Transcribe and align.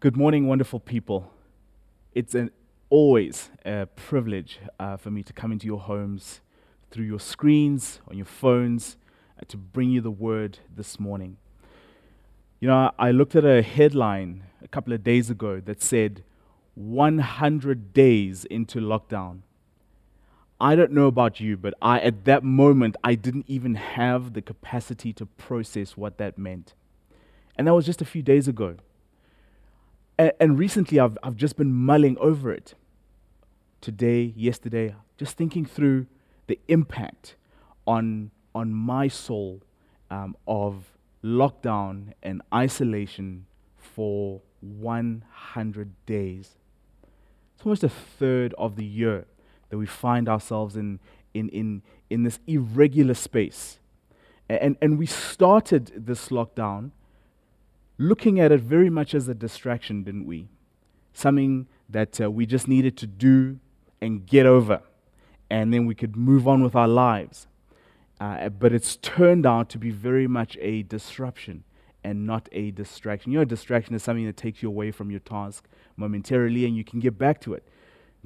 Good 0.00 0.16
morning, 0.16 0.46
wonderful 0.46 0.80
people. 0.80 1.30
It's 2.14 2.34
an, 2.34 2.52
always 2.88 3.50
a 3.66 3.84
privilege 3.84 4.58
uh, 4.78 4.96
for 4.96 5.10
me 5.10 5.22
to 5.22 5.34
come 5.34 5.52
into 5.52 5.66
your 5.66 5.78
homes 5.78 6.40
through 6.90 7.04
your 7.04 7.20
screens, 7.20 8.00
on 8.08 8.16
your 8.16 8.24
phones, 8.24 8.96
uh, 9.38 9.42
to 9.48 9.58
bring 9.58 9.90
you 9.90 10.00
the 10.00 10.10
word 10.10 10.60
this 10.74 10.98
morning. 10.98 11.36
You 12.60 12.68
know, 12.68 12.92
I 12.98 13.10
looked 13.10 13.36
at 13.36 13.44
a 13.44 13.60
headline 13.60 14.44
a 14.64 14.68
couple 14.68 14.94
of 14.94 15.04
days 15.04 15.28
ago 15.28 15.60
that 15.60 15.82
said 15.82 16.24
100 16.76 17.92
days 17.92 18.46
into 18.46 18.80
lockdown. 18.80 19.40
I 20.58 20.76
don't 20.76 20.92
know 20.92 21.08
about 21.08 21.40
you, 21.40 21.58
but 21.58 21.74
I, 21.82 22.00
at 22.00 22.24
that 22.24 22.42
moment, 22.42 22.96
I 23.04 23.16
didn't 23.16 23.44
even 23.48 23.74
have 23.74 24.32
the 24.32 24.40
capacity 24.40 25.12
to 25.12 25.26
process 25.26 25.94
what 25.98 26.16
that 26.16 26.38
meant. 26.38 26.72
And 27.58 27.66
that 27.66 27.74
was 27.74 27.84
just 27.84 28.00
a 28.00 28.06
few 28.06 28.22
days 28.22 28.48
ago. 28.48 28.76
And, 30.20 30.32
and 30.38 30.58
recently, 30.58 31.00
I've, 31.00 31.16
I've 31.22 31.36
just 31.36 31.56
been 31.56 31.72
mulling 31.72 32.18
over 32.18 32.52
it. 32.52 32.74
Today, 33.80 34.34
yesterday, 34.36 34.94
just 35.16 35.34
thinking 35.38 35.64
through 35.64 36.08
the 36.46 36.58
impact 36.68 37.36
on, 37.86 38.30
on 38.54 38.70
my 38.70 39.08
soul 39.08 39.62
um, 40.10 40.36
of 40.46 40.92
lockdown 41.24 42.12
and 42.22 42.42
isolation 42.52 43.46
for 43.78 44.42
100 44.60 45.90
days. 46.04 46.58
It's 47.54 47.64
almost 47.64 47.82
a 47.82 47.88
third 47.88 48.52
of 48.58 48.76
the 48.76 48.84
year 48.84 49.24
that 49.70 49.78
we 49.78 49.86
find 49.86 50.28
ourselves 50.28 50.76
in, 50.76 51.00
in, 51.32 51.48
in, 51.48 51.80
in 52.10 52.24
this 52.24 52.40
irregular 52.46 53.14
space. 53.14 53.78
And, 54.50 54.76
and 54.82 54.98
we 54.98 55.06
started 55.06 55.92
this 55.96 56.28
lockdown 56.28 56.90
looking 58.00 58.40
at 58.40 58.50
it 58.50 58.60
very 58.60 58.88
much 58.88 59.14
as 59.14 59.28
a 59.28 59.34
distraction, 59.34 60.02
didn't 60.02 60.26
we? 60.26 60.48
Something 61.12 61.66
that 61.88 62.18
uh, 62.20 62.30
we 62.30 62.46
just 62.46 62.66
needed 62.66 62.96
to 62.96 63.06
do 63.06 63.58
and 64.00 64.26
get 64.26 64.46
over, 64.46 64.80
and 65.50 65.72
then 65.72 65.84
we 65.84 65.94
could 65.94 66.16
move 66.16 66.48
on 66.48 66.62
with 66.62 66.74
our 66.74 66.88
lives. 66.88 67.46
Uh, 68.18 68.48
but 68.48 68.72
it's 68.72 68.96
turned 68.96 69.44
out 69.44 69.68
to 69.68 69.78
be 69.78 69.90
very 69.90 70.26
much 70.26 70.56
a 70.60 70.82
disruption 70.82 71.64
and 72.02 72.26
not 72.26 72.48
a 72.52 72.70
distraction. 72.70 73.32
You 73.32 73.40
know, 73.40 73.44
distraction 73.44 73.94
is 73.94 74.02
something 74.02 74.26
that 74.26 74.36
takes 74.36 74.62
you 74.62 74.68
away 74.68 74.90
from 74.90 75.10
your 75.10 75.20
task 75.20 75.68
momentarily 75.96 76.64
and 76.64 76.74
you 76.74 76.84
can 76.84 77.00
get 77.00 77.18
back 77.18 77.40
to 77.42 77.54
it. 77.54 77.66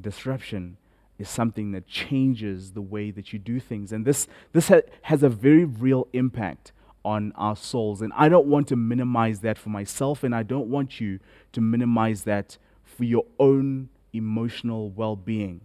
Disruption 0.01 0.77
is 1.19 1.29
something 1.29 1.73
that 1.73 1.87
changes 1.87 2.73
the 2.73 2.83
way 2.83 3.11
that 3.11 3.33
you 3.33 3.39
do 3.39 3.61
things. 3.61 3.93
And 3.93 4.05
this, 4.05 4.27
this 4.53 4.69
ha- 4.69 4.83
has 5.03 5.23
a 5.23 5.29
very 5.29 5.65
real 5.65 6.09
impact 6.13 6.73
on 7.05 7.33
our 7.37 7.57
souls. 7.57 8.01
And 8.01 8.13
I 8.17 8.29
don't 8.29 8.47
want 8.47 8.69
to 8.69 8.77
minimize 8.77 9.41
that 9.41 9.59
for 9.59 9.69
myself, 9.69 10.25
and 10.25 10.35
I 10.35 10.43
don't 10.43 10.69
want 10.69 11.01
you 11.01 11.21
to 11.53 11.61
minimize 11.61 12.23
that 12.23 12.59
for 12.83 13.05
your 13.05 13.25
own 13.39 13.89
emotional 14.13 14.91
well 14.91 15.17
being. 15.17 15.61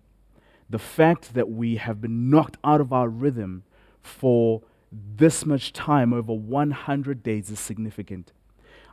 The 0.70 0.80
fact 0.80 1.34
that 1.34 1.50
we 1.50 1.78
have 1.78 2.02
been 2.02 2.30
knocked 2.30 2.58
out 2.64 2.82
of 2.82 2.94
our 2.94 3.10
rhythm 3.10 3.64
for 4.02 4.62
this 4.92 5.46
much 5.46 5.74
time, 5.74 6.14
over 6.14 6.34
100 6.34 7.24
days, 7.24 7.50
is 7.50 7.60
significant. 7.60 8.34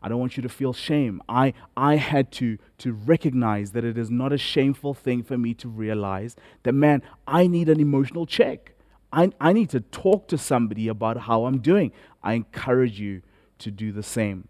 I 0.03 0.09
don't 0.09 0.21
want 0.21 0.37
you 0.37 0.43
to 0.43 0.49
feel 0.49 0.73
shame. 0.73 1.23
I, 1.29 1.53
I 1.77 1.97
had 1.97 2.31
to, 2.33 2.59
to 2.79 2.93
recognize 2.93 3.73
that 3.73 3.85
it 3.85 3.99
is 3.99 4.11
not 4.11 4.33
a 4.33 4.39
shameful 4.39 4.95
thing 4.95 5.23
for 5.23 5.37
me 5.37 5.55
to 5.55 5.69
realize 5.69 6.37
that, 6.63 6.75
man, 6.75 7.03
I 7.27 7.47
need 7.47 7.69
an 7.69 7.81
emotional 7.81 8.27
check. 8.27 8.76
I, 9.12 9.31
I 9.41 9.53
need 9.53 9.71
to 9.71 9.81
talk 9.81 10.29
to 10.29 10.39
somebody 10.39 10.89
about 10.89 11.17
how 11.17 11.47
I'm 11.47 11.59
doing. 11.59 11.93
I 12.23 12.35
encourage 12.35 13.01
you 13.01 13.23
to 13.59 13.71
do 13.71 13.93
the 13.93 14.03
same. 14.03 14.49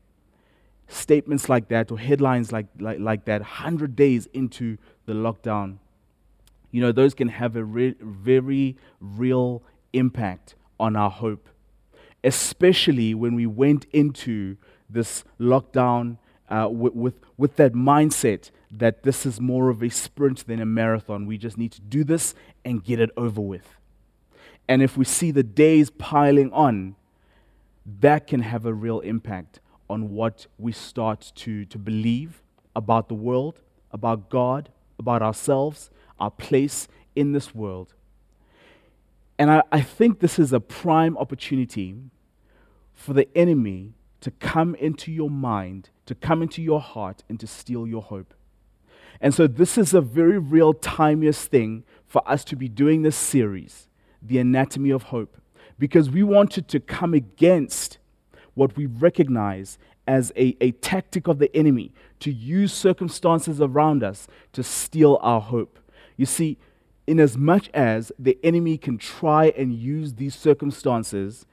Statements 0.88 1.48
like 1.48 1.68
that 1.68 1.90
or 1.90 1.98
headlines 1.98 2.52
like, 2.52 2.66
like, 2.78 2.98
like 3.00 3.24
that, 3.26 3.40
100 3.40 3.96
days 3.96 4.26
into 4.32 4.78
the 5.04 5.12
lockdown, 5.12 5.78
you 6.70 6.80
know, 6.80 6.92
those 6.92 7.14
can 7.14 7.28
have 7.28 7.56
a 7.56 7.64
re- 7.64 7.96
very 8.00 8.76
real 9.00 9.62
impact 9.92 10.54
on 10.78 10.96
our 10.96 11.10
hope, 11.10 11.48
especially 12.22 13.14
when 13.14 13.34
we 13.34 13.46
went 13.46 13.86
into 13.92 14.56
this 14.88 15.24
lockdown 15.40 16.18
uh, 16.48 16.68
with, 16.70 16.94
with, 16.94 17.14
with 17.36 17.56
that 17.56 17.72
mindset 17.72 18.50
that 18.70 19.02
this 19.02 19.26
is 19.26 19.40
more 19.40 19.68
of 19.70 19.82
a 19.82 19.88
sprint 19.88 20.46
than 20.46 20.60
a 20.60 20.66
marathon. 20.66 21.26
We 21.26 21.38
just 21.38 21.56
need 21.56 21.72
to 21.72 21.80
do 21.80 22.04
this 22.04 22.34
and 22.64 22.84
get 22.84 23.00
it 23.00 23.10
over 23.16 23.40
with. 23.40 23.76
And 24.68 24.82
if 24.82 24.96
we 24.96 25.04
see 25.04 25.30
the 25.30 25.42
days 25.42 25.90
piling 25.90 26.52
on, 26.52 26.96
that 28.00 28.26
can 28.26 28.40
have 28.40 28.66
a 28.66 28.74
real 28.74 29.00
impact 29.00 29.60
on 29.88 30.10
what 30.10 30.46
we 30.58 30.72
start 30.72 31.32
to, 31.36 31.64
to 31.66 31.78
believe 31.78 32.42
about 32.74 33.08
the 33.08 33.14
world, 33.14 33.60
about 33.92 34.28
God, 34.28 34.70
about 34.98 35.22
ourselves, 35.22 35.90
our 36.18 36.30
place 36.30 36.88
in 37.14 37.32
this 37.32 37.54
world. 37.54 37.94
And 39.38 39.50
I, 39.50 39.62
I 39.70 39.80
think 39.82 40.18
this 40.18 40.38
is 40.38 40.52
a 40.52 40.60
prime 40.60 41.16
opportunity 41.16 41.94
for 42.92 43.12
the 43.12 43.28
enemy 43.36 43.92
to 44.20 44.30
come 44.32 44.74
into 44.74 45.12
your 45.12 45.30
mind, 45.30 45.90
to 46.06 46.14
come 46.14 46.42
into 46.42 46.62
your 46.62 46.80
heart, 46.80 47.22
and 47.28 47.38
to 47.38 47.46
steal 47.46 47.86
your 47.86 48.02
hope. 48.02 48.34
And 49.20 49.34
so, 49.34 49.46
this 49.46 49.78
is 49.78 49.94
a 49.94 50.00
very 50.00 50.38
real, 50.38 50.74
timeless 50.74 51.44
thing 51.44 51.84
for 52.06 52.28
us 52.28 52.44
to 52.44 52.56
be 52.56 52.68
doing 52.68 53.02
this 53.02 53.16
series 53.16 53.88
the 54.28 54.38
anatomy 54.38 54.90
of 54.90 55.04
hope 55.04 55.36
because 55.78 56.10
we 56.10 56.22
wanted 56.22 56.68
to 56.68 56.80
come 56.80 57.14
against 57.14 57.98
what 58.54 58.76
we 58.76 58.86
recognize 58.86 59.78
as 60.06 60.32
a, 60.36 60.56
a 60.60 60.70
tactic 60.72 61.26
of 61.26 61.38
the 61.38 61.54
enemy 61.54 61.92
to 62.20 62.32
use 62.32 62.72
circumstances 62.72 63.60
around 63.60 64.02
us 64.02 64.28
to 64.52 64.62
steal 64.62 65.18
our 65.20 65.40
hope. 65.40 65.78
You 66.16 66.26
see, 66.26 66.58
in 67.06 67.20
as 67.20 67.36
much 67.36 67.68
as 67.74 68.10
the 68.18 68.38
enemy 68.42 68.78
can 68.78 68.98
try 68.98 69.52
and 69.56 69.72
use 69.72 70.14
these 70.14 70.34
circumstances 70.34 71.46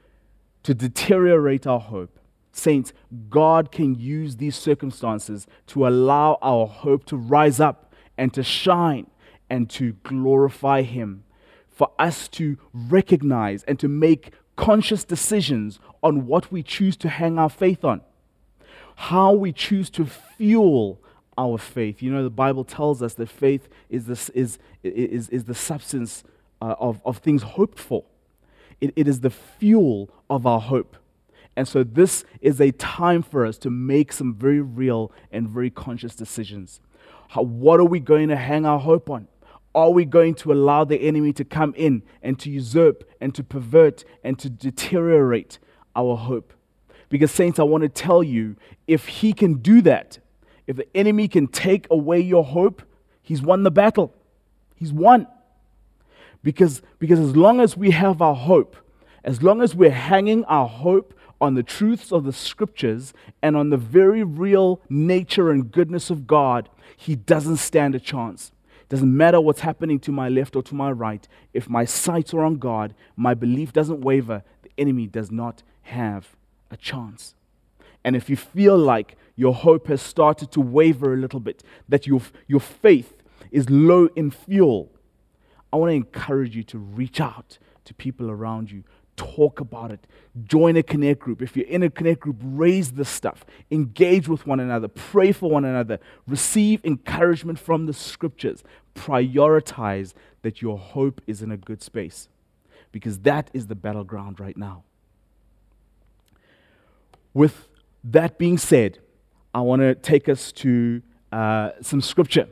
to 0.64 0.74
deteriorate 0.74 1.68
our 1.68 1.80
hope, 1.80 2.20
saints, 2.52 2.94
God 3.30 3.72
can 3.72 3.96
use 3.96 4.38
these 4.38 4.56
circumstances 4.56 5.48
to 5.68 5.88
allow 5.88 6.38
our 6.42 6.68
hope 6.68 7.06
to 7.06 7.18
rise 7.18 7.60
up 7.60 7.94
and 8.18 8.34
to 8.34 8.44
shine 8.44 9.08
and 9.50 9.70
to 9.72 9.94
glorify 10.04 10.84
Him 10.84 11.24
for 11.74 11.92
us 12.00 12.28
to 12.30 12.58
recognize 12.74 13.64
and 13.64 13.80
to 13.80 13.88
make 13.88 14.32
conscious 14.56 15.04
decisions 15.04 15.80
on 16.02 16.28
what 16.28 16.52
we 16.52 16.62
choose 16.64 16.96
to 16.98 17.10
hang 17.10 17.40
our 17.40 17.50
faith 17.50 17.84
on, 17.84 18.02
how 18.96 19.34
we 19.34 19.52
choose 19.52 19.90
to 19.90 20.06
fuel 20.06 21.00
our 21.38 21.58
faith. 21.58 22.02
You 22.02 22.12
know, 22.12 22.24
the 22.24 22.30
Bible 22.30 22.64
tells 22.64 23.02
us 23.02 23.16
that 23.16 23.28
faith 23.30 23.68
is, 23.90 24.08
is, 24.30 24.60
is, 24.84 25.30
is 25.30 25.44
the 25.46 25.56
substance 25.56 26.24
uh, 26.62 26.76
of, 26.80 27.02
of 27.04 27.18
things 27.18 27.44
hoped 27.44 27.80
for, 27.80 28.06
it, 28.80 28.94
it 28.96 29.08
is 29.08 29.22
the 29.22 29.30
fuel 29.30 30.10
of 30.30 30.46
our 30.46 30.62
hope. 30.62 30.98
And 31.56 31.68
so, 31.68 31.84
this 31.84 32.26
is 32.42 32.60
a 32.60 32.72
time 32.72 33.22
for 33.22 33.46
us 33.46 33.58
to 33.60 33.70
make 33.70 34.12
some 34.12 34.34
very 34.34 34.62
real 34.62 35.12
and 35.32 35.48
very 35.48 35.70
conscious 35.70 36.16
decisions. 36.16 36.80
How, 37.30 37.44
what 37.44 37.80
are 37.80 37.86
we 37.86 38.00
going 38.00 38.30
to 38.30 38.36
hang 38.36 38.66
our 38.66 38.80
hope 38.80 39.10
on? 39.10 39.28
Are 39.76 39.90
we 39.90 40.06
going 40.06 40.36
to 40.36 40.54
allow 40.54 40.84
the 40.84 41.02
enemy 41.02 41.34
to 41.34 41.44
come 41.44 41.74
in 41.76 42.04
and 42.22 42.38
to 42.40 42.50
usurp 42.50 43.10
and 43.20 43.34
to 43.36 43.44
pervert 43.44 44.06
and 44.24 44.38
to 44.40 44.50
deteriorate 44.50 45.60
our 45.96 46.16
hope? 46.16 46.54
Because, 47.10 47.32
Saints, 47.32 47.60
I 47.60 47.64
want 47.64 47.84
to 47.84 47.90
tell 47.90 48.24
you 48.24 48.56
if 48.88 49.08
he 49.08 49.34
can 49.34 49.56
do 49.56 49.82
that, 49.82 50.20
if 50.68 50.78
the 50.78 50.88
enemy 50.96 51.28
can 51.28 51.48
take 51.48 51.88
away 51.92 52.20
your 52.20 52.44
hope, 52.44 52.82
he's 53.22 53.42
won 53.42 53.64
the 53.64 53.72
battle. 53.72 54.14
He's 54.76 54.94
won. 54.94 55.28
Because, 56.42 56.82
because 57.00 57.20
as 57.20 57.36
long 57.36 57.60
as 57.60 57.76
we 57.78 57.92
have 57.92 58.22
our 58.22 58.36
hope, 58.36 58.76
as 59.24 59.44
long 59.44 59.62
as 59.62 59.76
we're 59.76 59.92
hanging 59.92 60.44
our 60.46 60.68
hope 60.68 61.14
on 61.40 61.56
the 61.56 61.64
truths 61.64 62.12
of 62.12 62.24
the 62.24 62.34
scriptures 62.34 63.14
and 63.42 63.58
on 63.58 63.70
the 63.70 63.78
very 63.78 64.24
real 64.24 64.80
nature 64.90 65.52
and 65.52 65.72
goodness 65.72 66.10
of 66.10 66.26
God, 66.26 66.70
he 66.96 67.16
doesn't 67.16 67.58
stand 67.58 67.96
a 67.96 68.00
chance. 68.00 68.53
Doesn't 68.94 69.18
matter 69.18 69.42
what's 69.42 69.62
happening 69.62 70.00
to 70.02 70.12
my 70.12 70.30
left 70.30 70.56
or 70.56 70.62
to 70.62 70.76
my 70.76 70.92
right. 70.92 71.28
If 71.52 71.68
my 71.68 71.84
sights 71.84 72.32
are 72.32 72.44
on 72.44 72.58
God, 72.58 72.94
my 73.16 73.34
belief 73.34 73.74
doesn't 73.74 74.02
waver, 74.02 74.44
the 74.62 74.70
enemy 74.78 75.08
does 75.08 75.32
not 75.32 75.64
have 75.82 76.36
a 76.70 76.78
chance. 76.78 77.34
And 78.04 78.16
if 78.16 78.30
you 78.30 78.36
feel 78.36 78.78
like 78.78 79.18
your 79.36 79.56
hope 79.56 79.88
has 79.88 80.00
started 80.00 80.52
to 80.52 80.62
waver 80.62 81.12
a 81.12 81.18
little 81.18 81.40
bit, 81.40 81.64
that 81.90 82.06
your, 82.06 82.22
your 82.46 82.60
faith 82.60 83.24
is 83.50 83.68
low 83.68 84.10
in 84.16 84.30
fuel, 84.30 84.92
I 85.72 85.78
want 85.78 85.90
to 85.90 85.96
encourage 85.96 86.56
you 86.56 86.62
to 86.66 86.78
reach 86.78 87.20
out 87.20 87.58
to 87.86 87.96
people 87.96 88.30
around 88.30 88.70
you 88.70 88.84
talk 89.16 89.60
about 89.60 89.92
it. 89.92 90.06
Join 90.46 90.76
a 90.76 90.84
connect 90.84 91.20
group. 91.20 91.42
If 91.42 91.56
you're 91.56 91.68
in 91.68 91.84
a 91.84 91.90
connect 91.90 92.22
group, 92.22 92.38
raise 92.42 92.92
this 92.92 93.10
stuff. 93.10 93.46
Engage 93.70 94.28
with 94.28 94.48
one 94.48 94.60
another. 94.60 94.88
Pray 94.88 95.32
for 95.32 95.50
one 95.50 95.66
another. 95.66 96.00
Receive 96.28 96.84
encouragement 96.84 97.60
from 97.60 97.86
the 97.86 97.94
scriptures. 97.94 98.64
Prioritize 98.96 100.14
that 100.42 100.62
your 100.62 100.78
hope 100.78 101.22
is 101.28 101.42
in 101.42 101.52
a 101.52 101.58
good 101.58 101.82
space 101.82 102.30
because 102.92 103.20
that 103.20 103.50
is 103.54 103.68
the 103.68 103.76
battleground 103.76 104.40
right 104.40 104.58
now. 104.58 104.84
With 107.34 107.68
that 108.04 108.38
being 108.38 108.58
said, 108.58 109.00
I 109.54 109.62
want 109.62 109.82
to 109.82 109.96
take 109.96 110.30
us 110.30 110.52
to 110.54 111.02
uh, 111.32 111.72
some 111.82 112.02
scripture 112.02 112.48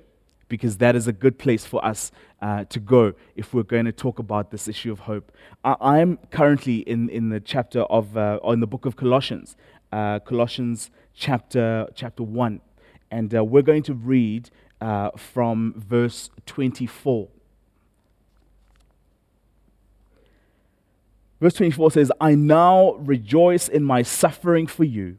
because 0.47 0.77
that 0.77 0.95
is 0.95 1.07
a 1.07 1.13
good 1.13 1.39
place 1.39 1.65
for 1.65 1.83
us 1.85 2.11
uh, 2.41 2.65
to 2.65 2.79
go 2.79 3.13
if 3.35 3.53
we're 3.53 3.63
going 3.63 3.85
to 3.85 3.91
talk 3.91 4.19
about 4.19 4.51
this 4.51 4.67
issue 4.67 4.91
of 4.91 4.99
hope. 4.99 5.31
I 5.63 5.99
am 5.99 6.17
currently 6.29 6.77
in, 6.79 7.07
in 7.09 7.29
the 7.29 7.39
chapter 7.39 7.81
of, 7.81 8.17
uh, 8.17 8.39
or 8.41 8.53
in 8.53 8.59
the 8.59 8.67
book 8.67 8.85
of 8.85 8.95
Colossians, 8.95 9.55
uh, 9.93 10.19
Colossians 10.19 10.89
chapter, 11.13 11.87
chapter 11.95 12.23
1. 12.23 12.59
And 13.11 13.33
uh, 13.33 13.43
we're 13.43 13.61
going 13.61 13.83
to 13.83 13.93
read 13.93 14.49
uh, 14.81 15.11
from 15.15 15.73
verse 15.77 16.31
24. 16.45 17.29
Verse 21.39 21.53
24 21.53 21.91
says, 21.91 22.11
I 22.19 22.35
now 22.35 22.93
rejoice 22.95 23.67
in 23.67 23.83
my 23.83 24.01
suffering 24.01 24.67
for 24.67 24.83
you 24.83 25.17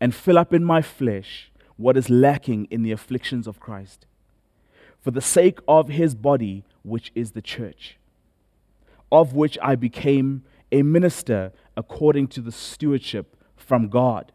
and 0.00 0.14
fill 0.14 0.38
up 0.38 0.54
in 0.54 0.64
my 0.64 0.80
flesh 0.80 1.50
what 1.76 1.96
is 1.96 2.08
lacking 2.08 2.66
in 2.70 2.82
the 2.82 2.92
afflictions 2.92 3.46
of 3.46 3.58
Christ 3.60 4.06
for 5.00 5.10
the 5.10 5.20
sake 5.20 5.58
of 5.66 5.88
his 5.88 6.14
body, 6.14 6.64
which 6.82 7.10
is 7.14 7.32
the 7.32 7.42
church, 7.42 7.96
of 9.10 9.34
which 9.34 9.58
I 9.62 9.74
became 9.74 10.44
a 10.70 10.82
minister 10.82 11.52
according 11.76 12.28
to 12.28 12.40
the 12.40 12.52
stewardship 12.52 13.36
from 13.56 13.88
God, 13.88 14.32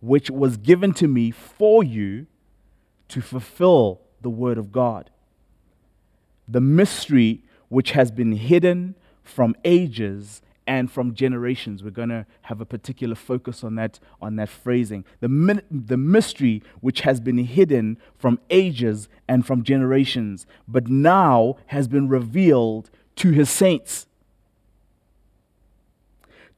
which 0.00 0.30
was 0.30 0.56
given 0.56 0.92
to 0.94 1.06
me 1.06 1.30
for 1.30 1.84
you 1.84 2.26
to 3.12 3.20
fulfill 3.20 4.00
the 4.22 4.30
word 4.30 4.56
of 4.56 4.72
God. 4.72 5.10
The 6.48 6.62
mystery 6.62 7.42
which 7.68 7.90
has 7.90 8.10
been 8.10 8.32
hidden 8.32 8.94
from 9.22 9.54
ages 9.66 10.40
and 10.66 10.90
from 10.90 11.14
generations. 11.14 11.84
We're 11.84 11.90
going 11.90 12.08
to 12.08 12.24
have 12.42 12.62
a 12.62 12.64
particular 12.64 13.14
focus 13.14 13.62
on 13.62 13.74
that, 13.74 14.00
on 14.22 14.36
that 14.36 14.48
phrasing. 14.48 15.04
The, 15.20 15.62
the 15.70 15.98
mystery 15.98 16.62
which 16.80 17.02
has 17.02 17.20
been 17.20 17.36
hidden 17.36 17.98
from 18.16 18.38
ages 18.48 19.10
and 19.28 19.46
from 19.46 19.62
generations, 19.62 20.46
but 20.66 20.88
now 20.88 21.56
has 21.66 21.88
been 21.88 22.08
revealed 22.08 22.88
to 23.16 23.32
his 23.32 23.50
saints. 23.50 24.06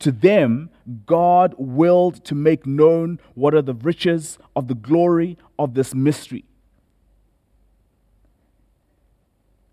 To 0.00 0.12
them, 0.12 0.70
God 1.06 1.54
willed 1.56 2.24
to 2.24 2.34
make 2.34 2.66
known 2.66 3.20
what 3.34 3.54
are 3.54 3.62
the 3.62 3.74
riches 3.74 4.38
of 4.54 4.68
the 4.68 4.74
glory 4.74 5.38
of 5.58 5.74
this 5.74 5.94
mystery. 5.94 6.44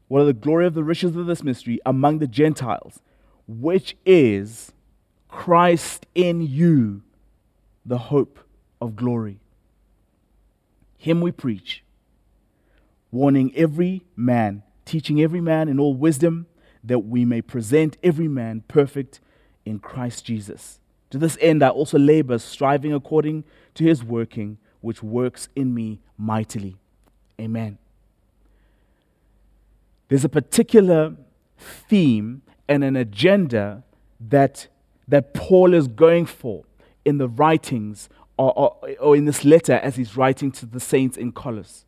What 0.07 0.21
are 0.21 0.25
the 0.25 0.33
glory 0.33 0.65
of 0.65 0.73
the 0.73 0.83
riches 0.83 1.15
of 1.15 1.25
this 1.25 1.43
mystery 1.43 1.79
among 1.85 2.19
the 2.19 2.27
Gentiles? 2.27 3.01
which 3.59 3.95
is 4.05 4.71
Christ 5.27 6.05
in 6.15 6.41
you, 6.41 7.01
the 7.85 7.97
hope 7.97 8.39
of 8.79 8.95
glory. 8.95 9.39
Him 10.97 11.21
we 11.21 11.31
preach, 11.31 11.83
warning 13.11 13.51
every 13.55 14.03
man, 14.15 14.63
teaching 14.85 15.21
every 15.21 15.41
man 15.41 15.67
in 15.67 15.79
all 15.79 15.95
wisdom, 15.95 16.47
that 16.83 16.99
we 16.99 17.25
may 17.25 17.41
present 17.41 17.97
every 18.03 18.27
man 18.27 18.63
perfect 18.67 19.19
in 19.65 19.79
Christ 19.79 20.25
Jesus. 20.25 20.79
To 21.11 21.17
this 21.17 21.37
end, 21.41 21.63
I 21.63 21.69
also 21.69 21.99
labor, 21.99 22.37
striving 22.37 22.93
according 22.93 23.43
to 23.75 23.83
his 23.83 24.03
working, 24.03 24.57
which 24.79 25.03
works 25.03 25.49
in 25.55 25.73
me 25.73 25.99
mightily. 26.17 26.77
Amen. 27.39 27.77
There's 30.07 30.25
a 30.25 30.29
particular 30.29 31.15
theme 31.57 32.41
and 32.67 32.83
an 32.83 32.95
agenda 32.95 33.83
that, 34.19 34.67
that 35.07 35.33
Paul 35.33 35.73
is 35.73 35.87
going 35.87 36.25
for 36.25 36.63
in 37.05 37.17
the 37.17 37.27
writings 37.27 38.09
or, 38.37 38.57
or, 38.57 38.77
or 38.99 39.15
in 39.15 39.25
this 39.25 39.43
letter 39.43 39.73
as 39.73 39.95
he's 39.95 40.17
writing 40.17 40.51
to 40.53 40.65
the 40.65 40.79
saints 40.79 41.17
in 41.17 41.31
Colossus. 41.31 41.85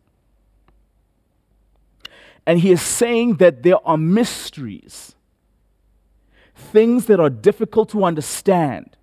And 2.45 2.59
he 2.59 2.71
is 2.71 2.81
saying 2.81 3.35
that 3.35 3.63
there 3.63 3.85
are 3.87 3.97
mysteries, 3.97 5.15
things 6.55 7.05
that 7.07 7.19
are 7.19 7.29
difficult 7.29 7.89
to 7.89 8.03
understand, 8.03 8.95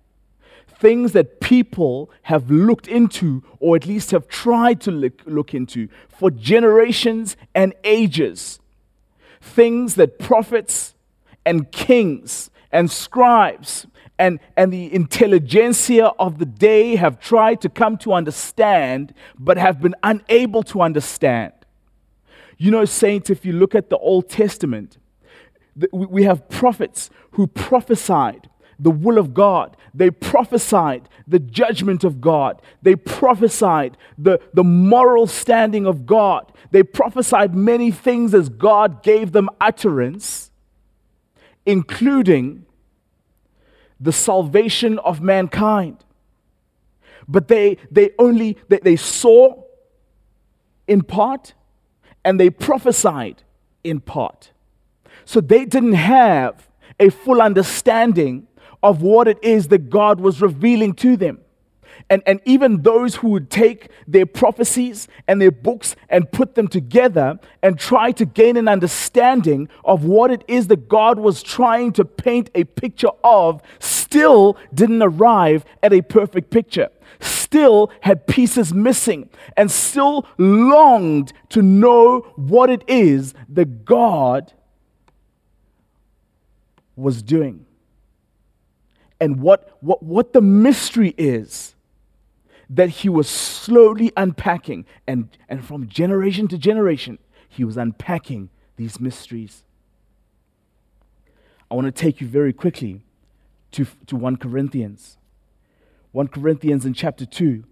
things 0.67 1.11
that 1.13 1.39
people 1.39 2.09
have 2.23 2.49
looked 2.49 2.87
into 2.87 3.43
or 3.59 3.75
at 3.75 3.85
least 3.85 4.11
have 4.11 4.27
tried 4.27 4.81
to 4.81 4.91
look, 4.91 5.21
look 5.25 5.53
into 5.53 5.87
for 6.07 6.31
generations 6.31 7.37
and 7.53 7.73
ages, 7.83 8.59
things 9.41 9.95
that 9.95 10.19
prophets 10.19 10.95
and 11.45 11.71
kings 11.71 12.49
and 12.71 12.89
scribes 12.89 13.85
and, 14.21 14.39
and 14.55 14.71
the 14.71 14.93
intelligentsia 14.93 16.11
of 16.19 16.37
the 16.37 16.45
day 16.45 16.95
have 16.95 17.19
tried 17.19 17.59
to 17.61 17.69
come 17.69 17.97
to 17.97 18.13
understand, 18.13 19.15
but 19.39 19.57
have 19.57 19.81
been 19.81 19.95
unable 20.03 20.61
to 20.63 20.81
understand. 20.81 21.53
You 22.59 22.69
know, 22.69 22.85
saints, 22.85 23.31
if 23.31 23.45
you 23.45 23.53
look 23.53 23.73
at 23.73 23.89
the 23.89 23.97
Old 23.97 24.29
Testament, 24.29 24.99
we 25.91 26.23
have 26.23 26.49
prophets 26.49 27.09
who 27.31 27.47
prophesied 27.47 28.49
the 28.77 28.91
will 28.91 29.17
of 29.17 29.33
God. 29.33 29.77
They 29.93 30.09
prophesied 30.09 31.07
the 31.27 31.39
judgment 31.39 32.03
of 32.03 32.19
God. 32.19 32.61
They 32.81 32.95
prophesied 32.95 33.97
the, 34.17 34.39
the 34.53 34.63
moral 34.63 35.27
standing 35.27 35.85
of 35.85 36.05
God. 36.05 36.51
They 36.71 36.83
prophesied 36.83 37.53
many 37.53 37.91
things 37.91 38.33
as 38.33 38.49
God 38.49 39.03
gave 39.03 39.31
them 39.31 39.49
utterance 39.59 40.51
including 41.65 42.65
the 43.99 44.11
salvation 44.11 44.97
of 44.99 45.21
mankind. 45.21 46.03
But 47.27 47.47
they, 47.47 47.77
they 47.91 48.11
only 48.17 48.57
they, 48.67 48.79
they 48.79 48.95
saw 48.95 49.63
in 50.87 51.03
part 51.03 51.53
and 52.25 52.39
they 52.39 52.49
prophesied 52.49 53.43
in 53.83 53.99
part. 53.99 54.51
So 55.31 55.39
they 55.39 55.63
didn't 55.63 55.93
have 55.93 56.67
a 56.99 57.09
full 57.09 57.41
understanding 57.41 58.47
of 58.83 59.01
what 59.01 59.29
it 59.29 59.41
is 59.41 59.69
that 59.69 59.89
God 59.89 60.19
was 60.19 60.41
revealing 60.41 60.93
to 60.95 61.15
them. 61.15 61.39
And, 62.09 62.21
and 62.25 62.41
even 62.43 62.81
those 62.81 63.15
who 63.15 63.29
would 63.29 63.49
take 63.49 63.91
their 64.05 64.25
prophecies 64.25 65.07
and 65.29 65.41
their 65.41 65.49
books 65.51 65.95
and 66.09 66.29
put 66.29 66.55
them 66.55 66.67
together 66.67 67.39
and 67.63 67.79
try 67.79 68.11
to 68.11 68.25
gain 68.25 68.57
an 68.57 68.67
understanding 68.67 69.69
of 69.85 70.03
what 70.03 70.31
it 70.31 70.43
is 70.49 70.67
that 70.67 70.89
God 70.89 71.17
was 71.17 71.41
trying 71.41 71.93
to 71.93 72.03
paint 72.03 72.49
a 72.53 72.65
picture 72.65 73.11
of 73.23 73.61
still 73.79 74.57
didn't 74.73 75.01
arrive 75.01 75.63
at 75.81 75.93
a 75.93 76.01
perfect 76.01 76.49
picture. 76.49 76.89
Still 77.21 77.89
had 78.01 78.27
pieces 78.27 78.73
missing 78.73 79.29
and 79.55 79.71
still 79.71 80.25
longed 80.37 81.31
to 81.51 81.61
know 81.61 82.33
what 82.35 82.69
it 82.69 82.83
is 82.89 83.33
that 83.47 83.85
God 83.85 84.51
was 86.95 87.21
doing 87.21 87.65
and 89.21 89.39
what, 89.39 89.77
what, 89.81 90.01
what 90.01 90.33
the 90.33 90.41
mystery 90.41 91.13
is 91.15 91.75
that 92.71 92.89
he 92.89 93.07
was 93.07 93.29
slowly 93.29 94.11
unpacking. 94.17 94.83
And, 95.05 95.29
and 95.47 95.63
from 95.63 95.87
generation 95.87 96.47
to 96.47 96.57
generation, 96.57 97.19
he 97.47 97.63
was 97.63 97.77
unpacking 97.77 98.49
these 98.77 98.99
mysteries. 98.99 99.63
I 101.69 101.75
want 101.75 101.85
to 101.85 101.91
take 101.91 102.19
you 102.19 102.27
very 102.27 102.51
quickly 102.51 103.03
to, 103.73 103.85
to 104.07 104.15
1 104.15 104.37
Corinthians. 104.37 105.17
1 106.13 106.27
Corinthians 106.29 106.83
in 106.83 106.95
chapter 106.95 107.25
2. 107.25 107.63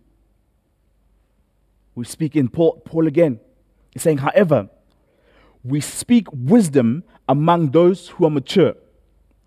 We 1.95 2.05
speak 2.05 2.35
in 2.35 2.47
Paul, 2.47 2.79
Paul 2.85 3.07
again. 3.07 3.39
Saying, 3.97 4.19
however, 4.19 4.69
we 5.63 5.81
speak 5.81 6.27
wisdom 6.31 7.03
among 7.27 7.71
those 7.71 8.09
who 8.09 8.25
are 8.25 8.29
mature 8.29 8.75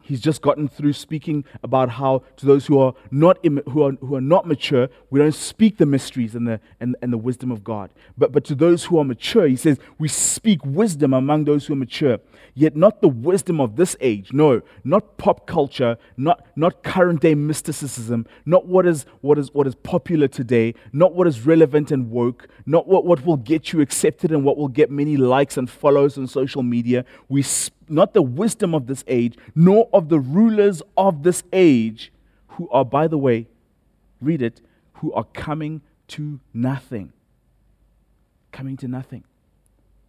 He's 0.03 0.21
just 0.21 0.43
gotten 0.43 0.69
through 0.69 0.93
speaking 0.95 1.45
about 1.63 1.91
how 1.91 2.23
to 2.37 2.47
those 2.47 2.67
who 2.67 2.79
are 2.79 2.95
not, 3.11 3.39
Im- 3.43 3.63
who 3.71 3.83
are, 3.83 3.93
who 3.93 4.15
are 4.17 4.21
not 4.21 4.47
mature, 4.47 4.89
we 5.11 5.21
don't 5.21 5.35
speak 5.35 5.79
the 5.79 5.87
mysteries 5.87 6.35
and 6.35 6.47
the, 6.47 6.61
and, 6.81 6.97
and 7.01 7.13
the 7.13 7.19
wisdom 7.19 7.51
of 7.51 7.63
God. 7.63 7.91
But, 8.19 8.33
but 8.33 8.45
to 8.45 8.55
those 8.55 8.85
who 8.87 8.99
are 8.99 9.05
mature, 9.05 9.47
he 9.47 9.57
says, 9.57 9.79
we 9.99 10.09
speak 10.09 10.65
wisdom 10.65 11.15
among 11.15 11.45
those 11.45 11.67
who 11.67 11.75
are 11.75 11.77
mature, 11.77 12.19
yet 12.55 12.77
not 12.77 13.01
the 13.01 13.09
wisdom 13.09 13.61
of 13.61 13.77
this 13.77 13.97
age. 14.01 14.33
No, 14.33 14.63
not 14.85 15.17
pop 15.19 15.47
culture, 15.47 15.97
not, 16.17 16.47
not 16.57 16.83
current 16.83 17.21
day 17.21 17.35
mysticism, 17.35 18.27
not 18.45 18.67
what 18.67 18.87
is, 18.87 19.07
what, 19.21 19.39
is, 19.39 19.53
what 19.55 19.67
is 19.67 19.75
popular 19.75 20.29
today, 20.29 20.75
not 20.93 21.15
what 21.15 21.27
is 21.27 21.47
relevant 21.47 21.91
and 21.91 22.11
woke, 22.11 22.49
not 22.67 22.89
what, 22.89 23.05
what 23.05 23.25
will 23.25 23.37
get 23.37 23.73
you 23.73 23.81
accepted 23.81 24.33
and 24.33 24.45
what 24.45 24.57
will 24.57 24.69
get 24.69 24.91
many 24.91 25.17
likes 25.17 25.57
and 25.57 25.71
follows 25.71 26.19
on 26.19 26.27
social 26.27 26.63
media. 26.63 27.05
We 27.29 27.43
speak 27.43 27.82
not 27.93 28.15
the 28.15 28.23
wisdom 28.23 28.75
of 28.75 28.87
this 28.87 29.05
age, 29.07 29.37
nor 29.55 29.89
of 29.93 30.09
the 30.09 30.19
rulers 30.19 30.83
of 30.97 31.23
this 31.23 31.43
age, 31.53 32.13
who 32.49 32.69
are, 32.71 32.85
by 32.85 33.07
the 33.07 33.19
way, 33.19 33.47
read 34.21 34.43
it, 34.43 34.61
who 34.95 35.13
are 35.13 35.25
coming 35.25 35.83
to 36.09 36.41
nothing. 36.53 37.13
Coming 38.51 38.77
to 38.79 38.89
nothing. 38.89 39.25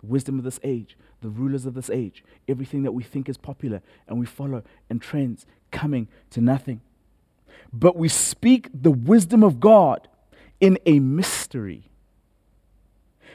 Wisdom 0.01 0.37
of 0.37 0.43
this 0.43 0.59
age, 0.63 0.97
the 1.21 1.29
rulers 1.29 1.65
of 1.65 1.73
this 1.73 1.89
age, 1.89 2.23
everything 2.47 2.83
that 2.83 2.91
we 2.91 3.03
think 3.03 3.29
is 3.29 3.37
popular 3.37 3.81
and 4.07 4.19
we 4.19 4.25
follow 4.25 4.63
and 4.89 5.01
trends, 5.01 5.45
coming 5.71 6.07
to 6.31 6.41
nothing. 6.41 6.81
But 7.71 7.95
we 7.95 8.09
speak 8.09 8.69
the 8.73 8.91
wisdom 8.91 9.43
of 9.43 9.59
God 9.59 10.07
in 10.59 10.77
a 10.85 10.99
mystery. 10.99 11.89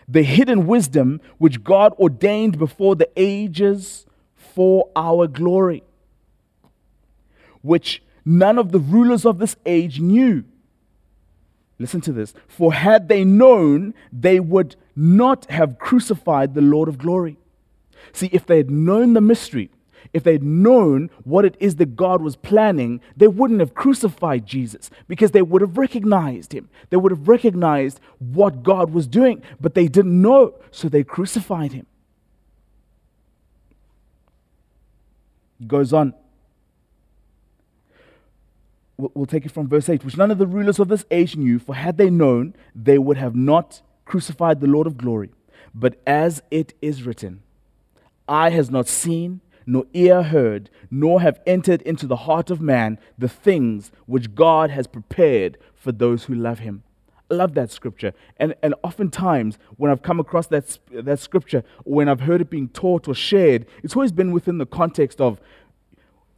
The 0.07 0.23
hidden 0.23 0.67
wisdom 0.67 1.21
which 1.39 1.65
God 1.65 1.93
ordained 1.99 2.59
before 2.59 2.97
the 2.97 3.09
ages 3.17 4.07
for 4.39 4.89
our 4.97 5.27
glory, 5.27 5.83
which 7.63 8.03
none 8.25 8.59
of 8.59 8.73
the 8.73 8.79
rulers 8.79 9.27
of 9.27 9.39
this 9.39 9.57
age 9.67 10.01
knew. 10.01 10.45
Listen 11.79 12.01
to 12.01 12.13
this. 12.13 12.35
For 12.49 12.73
had 12.73 13.09
they 13.09 13.25
known, 13.25 13.95
they 14.13 14.41
would 14.41 14.77
not 14.97 15.51
have 15.51 15.79
crucified 15.79 16.55
the 16.55 16.61
Lord 16.61 16.89
of 16.89 16.99
glory. 16.99 17.37
See, 18.13 18.31
if 18.33 18.47
they 18.47 18.57
had 18.57 18.71
known 18.71 19.13
the 19.13 19.21
mystery, 19.21 19.71
if 20.13 20.25
they'd 20.25 20.43
known 20.43 21.11
what 21.25 21.45
it 21.45 21.57
is 21.61 21.77
that 21.77 21.97
God 21.97 22.23
was 22.23 22.37
planning, 22.37 23.01
they 23.17 23.29
wouldn't 23.29 23.61
have 23.61 23.75
crucified 23.75 24.47
Jesus 24.47 24.91
because 25.07 25.33
they 25.33 25.43
would 25.43 25.61
have 25.63 25.77
recognized 25.77 26.53
him. 26.53 26.69
They 26.91 26.97
would 26.97 27.13
have 27.13 27.29
recognized 27.29 28.01
what 28.19 28.63
God 28.63 28.91
was 28.91 29.07
doing, 29.07 29.43
but 29.61 29.75
they 29.75 29.87
didn't 29.87 30.21
know, 30.21 30.55
so 30.71 30.89
they 30.89 31.05
crucified 31.05 31.73
him. 31.73 31.87
Goes 35.67 35.93
on. 35.93 36.15
We'll 38.97 39.27
take 39.27 39.47
it 39.47 39.53
from 39.53 39.69
verse 39.69 39.89
8, 39.89 40.05
which 40.05 40.17
none 40.17 40.31
of 40.31 40.39
the 40.39 40.47
rulers 40.47 40.81
of 40.81 40.89
this 40.89 41.05
age 41.11 41.37
knew, 41.37 41.59
for 41.61 41.75
had 41.75 41.99
they 41.99 42.11
known, 42.11 42.55
they 42.75 42.99
would 42.99 43.17
have 43.17 43.37
not 43.37 43.81
crucified 44.05 44.61
the 44.61 44.67
Lord 44.67 44.89
of 44.89 44.97
glory. 44.97 45.31
But 45.73 46.01
as 46.05 46.43
it 46.51 46.75
is 46.83 47.05
written, 47.05 47.43
eye 48.29 48.51
has 48.51 48.71
not 48.71 48.89
seen, 48.89 49.41
nor 49.67 49.85
ear 49.93 50.23
heard, 50.25 50.71
nor 50.91 51.21
have 51.21 51.41
entered 51.47 51.83
into 51.83 52.07
the 52.07 52.17
heart 52.17 52.51
of 52.51 52.61
man 52.61 52.99
the 53.17 53.29
things 53.29 53.93
which 54.07 54.35
God 54.35 54.71
has 54.71 54.87
prepared 54.87 55.59
for 55.77 55.93
those 55.93 56.25
who 56.25 56.35
love 56.35 56.61
him. 56.61 56.83
Love 57.31 57.55
that 57.55 57.71
scripture. 57.71 58.15
And, 58.39 58.55
and 58.63 58.75
oftentimes, 58.83 59.59
when 59.77 59.91
I've 59.91 60.03
come 60.03 60.19
across 60.19 60.47
that, 60.49 60.79
that 60.91 61.19
scripture, 61.19 61.63
or 61.85 61.95
when 61.95 62.09
I've 62.09 62.21
heard 62.21 62.41
it 62.41 62.49
being 62.49 62.69
taught 62.69 63.07
or 63.07 63.15
shared, 63.15 63.67
it's 63.83 63.95
always 63.95 64.13
been 64.13 64.33
within 64.33 64.59
the 64.59 64.67
context 64.67 65.21
of 65.21 65.41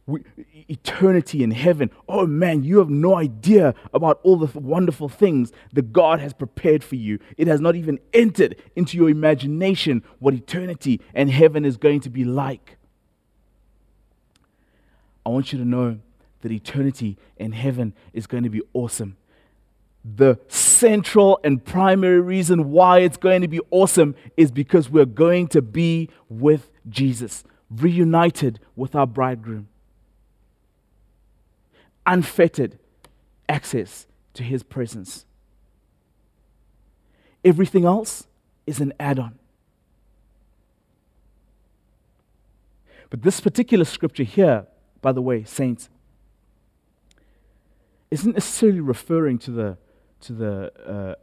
we, 0.05 0.23
eternity 0.67 1.43
in 1.43 1.51
heaven. 1.51 1.91
Oh 2.09 2.25
man, 2.27 2.63
you 2.63 2.79
have 2.79 2.89
no 2.89 3.15
idea 3.15 3.73
about 3.93 4.19
all 4.23 4.37
the 4.37 4.59
wonderful 4.59 5.07
things 5.07 5.51
that 5.73 5.93
God 5.93 6.19
has 6.19 6.33
prepared 6.33 6.83
for 6.83 6.95
you. 6.95 7.19
It 7.37 7.47
has 7.47 7.61
not 7.61 7.75
even 7.75 7.99
entered 8.13 8.61
into 8.75 8.97
your 8.97 9.09
imagination 9.09 10.03
what 10.19 10.33
eternity 10.33 10.99
and 11.13 11.29
heaven 11.29 11.65
is 11.65 11.77
going 11.77 12.01
to 12.01 12.09
be 12.09 12.25
like. 12.25 12.77
I 15.25 15.29
want 15.29 15.53
you 15.53 15.59
to 15.59 15.65
know 15.65 15.99
that 16.41 16.51
eternity 16.51 17.17
in 17.37 17.51
heaven 17.51 17.93
is 18.11 18.27
going 18.27 18.43
to 18.43 18.49
be 18.49 18.61
awesome. 18.73 19.17
The 20.03 20.39
central 20.47 21.39
and 21.43 21.63
primary 21.63 22.19
reason 22.19 22.71
why 22.71 22.99
it's 22.99 23.17
going 23.17 23.41
to 23.41 23.47
be 23.47 23.59
awesome 23.69 24.15
is 24.35 24.51
because 24.51 24.89
we're 24.89 25.05
going 25.05 25.47
to 25.49 25.61
be 25.61 26.09
with 26.27 26.71
Jesus, 26.89 27.43
reunited 27.69 28.59
with 28.75 28.95
our 28.95 29.05
bridegroom, 29.05 29.67
unfettered 32.05 32.79
access 33.47 34.07
to 34.33 34.43
his 34.43 34.63
presence. 34.63 35.25
Everything 37.45 37.85
else 37.85 38.27
is 38.65 38.79
an 38.79 38.93
add 38.99 39.19
on. 39.19 39.37
But 43.09 43.21
this 43.21 43.39
particular 43.39 43.85
scripture 43.85 44.23
here 44.23 44.65
by 45.01 45.11
the 45.11 45.21
way, 45.21 45.43
saints, 45.43 45.89
isn't 48.11 48.33
necessarily 48.33 48.79
referring 48.79 49.39
to 49.39 49.51
the, 49.51 49.77
to 50.21 50.33
the 50.33 50.71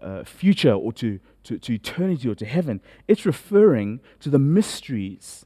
uh, 0.03 0.05
uh, 0.05 0.25
future 0.25 0.73
or 0.73 0.93
to, 0.95 1.19
to, 1.45 1.59
to 1.59 1.75
eternity 1.75 2.29
or 2.29 2.35
to 2.35 2.47
heaven. 2.47 2.81
It's 3.07 3.27
referring 3.27 4.01
to 4.21 4.31
the 4.31 4.39
mysteries 4.39 5.45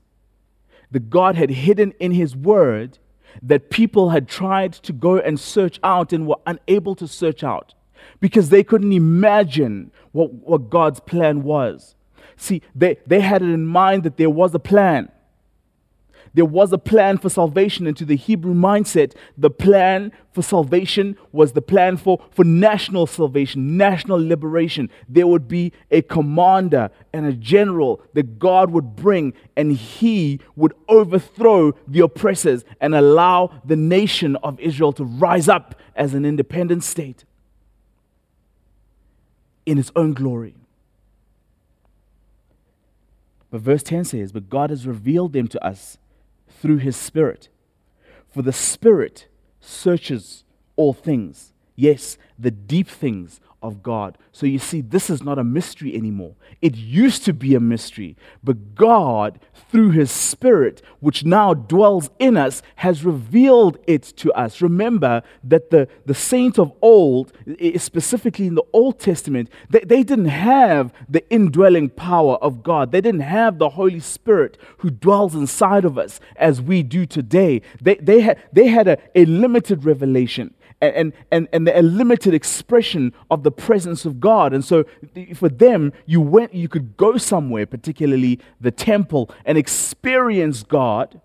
that 0.91 1.11
God 1.11 1.37
had 1.37 1.51
hidden 1.51 1.93
in 1.99 2.13
His 2.13 2.37
Word 2.37 2.99
that 3.41 3.71
people 3.71 4.11
had 4.11 4.29
tried 4.29 4.73
to 4.75 4.93
go 4.93 5.17
and 5.17 5.41
search 5.41 5.81
out 5.83 6.13
and 6.13 6.27
were 6.27 6.37
unable 6.47 6.95
to 6.97 7.09
search 7.09 7.43
out 7.43 7.75
because 8.21 8.51
they 8.51 8.63
couldn't 8.63 8.93
imagine 8.93 9.91
what, 10.13 10.33
what 10.33 10.69
God's 10.69 11.01
plan 11.01 11.43
was. 11.43 11.95
See, 12.37 12.63
they, 12.75 12.99
they 13.07 13.21
had 13.21 13.43
it 13.43 13.49
in 13.49 13.67
mind 13.67 14.03
that 14.03 14.17
there 14.17 14.31
was 14.31 14.55
a 14.55 14.59
plan 14.59 15.11
there 16.35 16.45
was 16.47 16.73
a 16.73 16.79
plan 16.79 17.19
for 17.19 17.29
salvation, 17.29 17.87
and 17.87 17.97
to 17.97 18.05
the 18.05 18.17
Hebrew 18.17 18.55
mindset, 18.55 19.15
the 19.37 19.51
plan 19.51 20.12
for 20.33 20.43
salvation 20.43 21.17
was 21.31 21.53
the 21.53 21.61
plan 21.61 21.99
for, 21.99 22.25
for 22.31 22.45
national 22.45 23.07
salvation, 23.07 23.77
national 23.77 24.19
liberation. 24.19 24.89
There 25.09 25.27
would 25.27 25.47
be 25.47 25.73
a 25.91 26.01
commander 26.01 26.91
and 27.12 27.27
a 27.27 27.35
general 27.35 28.03
that 28.15 28.39
God 28.39 28.71
would 28.71 28.97
bring, 28.97 29.35
and 29.57 29.73
he 29.73 30.41
would 30.57 30.73
overthrow 30.89 31.73
the 31.87 32.01
oppressors 32.01 32.65
and 32.81 32.95
allow 32.95 33.61
the 33.65 33.77
nation 33.77 34.37
of 34.37 34.59
Israel 34.59 34.93
to 34.95 35.05
rise 35.05 35.49
up 35.49 35.75
as 35.95 36.15
an 36.15 36.25
independent 36.25 36.83
state 36.83 37.25
in 39.67 39.79
its 39.79 39.93
own 39.95 40.15
glory. 40.15 40.55
But 43.51 43.61
verse 43.61 43.83
10 43.83 44.05
says, 44.07 44.33
But 44.33 44.49
God 44.49 44.71
has 44.71 44.87
revealed 44.87 45.35
them 45.35 45.47
to 45.49 45.62
us 45.62 45.99
through 46.62 46.78
his 46.78 46.97
Spirit. 46.97 47.49
For 48.28 48.40
the 48.40 48.52
Spirit 48.52 49.26
searches 49.61 50.45
all 50.76 50.92
things. 50.92 51.52
Yes, 51.75 52.16
the 52.38 52.52
deep 52.52 52.87
things 52.87 53.40
of 53.62 53.83
God. 53.83 54.19
So 54.33 54.47
you 54.47 54.59
see, 54.59 54.81
this 54.81 55.11
is 55.11 55.23
not 55.23 55.38
a 55.38 55.45
mystery 55.45 55.95
anymore. 55.95 56.35
It 56.61 56.76
used 56.76 57.25
to 57.25 57.33
be 57.33 57.54
a 57.54 57.61
mystery, 57.61 58.16
but 58.42 58.75
God, 58.75 59.40
through 59.71 59.90
His 59.90 60.11
Spirit, 60.11 60.83
which 61.00 61.25
now 61.25 61.54
dwells 61.54 62.11
in 62.19 62.37
us, 62.37 62.62
has 62.76 63.04
revealed 63.04 63.78
it 63.87 64.02
to 64.16 64.33
us. 64.33 64.61
Remember 64.61 65.23
that 65.45 65.71
the, 65.71 65.88
the 66.07 66.14
saints 66.14 66.59
of 66.59 66.73
old, 66.83 67.33
specifically 67.76 68.47
in 68.47 68.54
the 68.54 68.64
Old 68.73 68.99
Testament, 68.99 69.50
they, 69.71 69.81
they 69.81 70.02
didn't 70.02 70.26
have 70.26 70.92
the 71.09 71.28
indwelling 71.31 71.90
power 71.90 72.37
of 72.37 72.62
God. 72.62 72.92
They 72.92 73.00
didn't 73.00 73.21
have 73.21 73.59
the 73.59 73.71
Holy 73.71 74.00
Spirit 74.00 74.59
who 74.78 74.90
dwells 74.90 75.35
inside 75.35 75.85
of 75.85 75.99
us 75.99 76.21
as 76.37 76.61
we 76.61 76.83
do 76.83 77.07
today. 77.07 77.62
They, 77.81 77.97
they 77.97 78.21
had, 78.21 78.42
they 78.52 78.69
had 78.69 78.88
a, 78.88 78.99
a 79.14 79.25
limited 79.25 79.85
revelation 79.85 80.54
and, 80.83 81.12
and, 81.31 81.49
and 81.53 81.69
a 81.69 81.81
limited 81.81 82.35
expression 82.35 83.12
of 83.31 83.45
the 83.45 83.53
presence 83.53 84.05
of 84.05 84.21
God. 84.21 84.53
And 84.53 84.65
so 84.65 84.85
for 85.35 85.49
them, 85.49 85.93
you 86.07 86.21
went, 86.21 86.55
you 86.55 86.69
could 86.69 86.97
go 86.97 87.17
somewhere, 87.17 87.67
particularly 87.67 88.41
the 88.61 88.73
temple, 88.73 89.31
and 89.45 89.57
experience 89.57 90.62
God. 90.65 91.21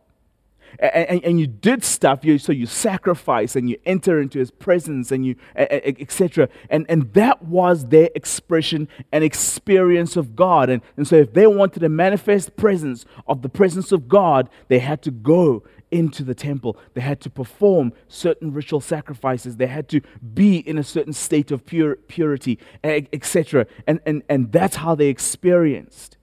And, 0.79 1.23
and, 1.23 1.39
you 1.39 1.47
did 1.47 1.83
stuff, 1.83 2.23
you, 2.23 2.37
so 2.37 2.51
you 2.51 2.67
sacrifice 2.67 3.55
and 3.55 3.67
you 3.67 3.77
enter 3.85 4.21
into 4.21 4.37
his 4.37 4.51
presence 4.51 5.11
and 5.11 5.25
you, 5.25 5.35
etc. 5.55 6.49
And, 6.69 6.85
and 6.87 7.11
that 7.13 7.41
was 7.41 7.87
their 7.87 8.09
expression 8.13 8.87
and 9.11 9.23
experience 9.23 10.15
of 10.17 10.35
God. 10.35 10.69
And, 10.69 10.83
and 10.95 11.07
so 11.07 11.15
if 11.15 11.33
they 11.33 11.47
wanted 11.47 11.79
to 11.79 11.89
manifest 11.89 12.57
presence 12.57 13.05
of 13.27 13.41
the 13.41 13.49
presence 13.49 13.91
of 13.91 14.07
God, 14.07 14.49
they 14.67 14.77
had 14.77 15.01
to 15.03 15.09
go 15.09 15.63
into 15.91 16.23
the 16.23 16.35
temple. 16.35 16.77
They 16.93 17.01
had 17.01 17.21
to 17.21 17.29
perform 17.29 17.93
certain 18.07 18.53
ritual 18.53 18.81
sacrifices. 18.81 19.57
They 19.57 19.67
had 19.67 19.87
to 19.89 20.01
be 20.33 20.57
in 20.57 20.77
a 20.77 20.83
certain 20.83 21.13
state 21.13 21.51
of 21.51 21.65
pure, 21.65 21.95
purity, 21.95 22.59
etc. 22.83 23.67
And, 23.85 23.99
and, 24.05 24.23
and 24.27 24.51
that's 24.51 24.77
how 24.77 24.95
they 24.95 25.07
experienced. 25.07 26.17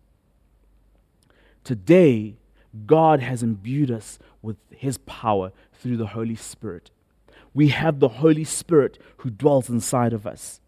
Today, 1.62 2.36
God 2.86 3.20
has 3.20 3.42
imbued 3.42 3.90
us 3.90 4.18
with 4.42 4.56
His 4.70 4.98
power 4.98 5.52
through 5.72 5.96
the 5.96 6.08
Holy 6.08 6.36
Spirit. 6.36 6.90
We 7.54 7.68
have 7.68 8.00
the 8.00 8.08
Holy 8.08 8.44
Spirit 8.44 8.98
who 9.18 9.30
dwells 9.30 9.70
inside 9.70 10.12
of 10.12 10.26
us. 10.26 10.60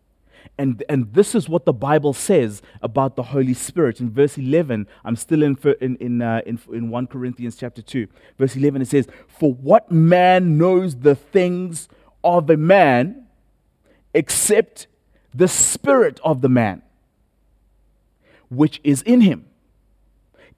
And, 0.58 0.82
and 0.88 1.12
this 1.12 1.34
is 1.34 1.48
what 1.48 1.64
the 1.64 1.72
Bible 1.72 2.12
says 2.12 2.62
about 2.82 3.16
the 3.16 3.22
Holy 3.22 3.54
Spirit. 3.54 4.00
In 4.00 4.10
verse 4.10 4.38
11, 4.38 4.86
I'm 5.04 5.16
still 5.16 5.42
in, 5.42 5.56
in, 5.80 5.96
in, 5.96 6.22
uh, 6.22 6.42
in, 6.46 6.58
in 6.72 6.90
1 6.90 7.06
Corinthians 7.08 7.56
chapter 7.56 7.82
2. 7.82 8.06
Verse 8.38 8.56
11, 8.56 8.82
it 8.82 8.88
says, 8.88 9.06
For 9.28 9.52
what 9.52 9.90
man 9.90 10.58
knows 10.58 10.96
the 10.96 11.14
things 11.14 11.88
of 12.24 12.48
a 12.50 12.56
man 12.56 13.26
except 14.14 14.86
the 15.34 15.48
Spirit 15.48 16.20
of 16.24 16.40
the 16.40 16.48
man, 16.48 16.82
which 18.48 18.80
is 18.82 19.02
in 19.02 19.20
him? 19.20 19.46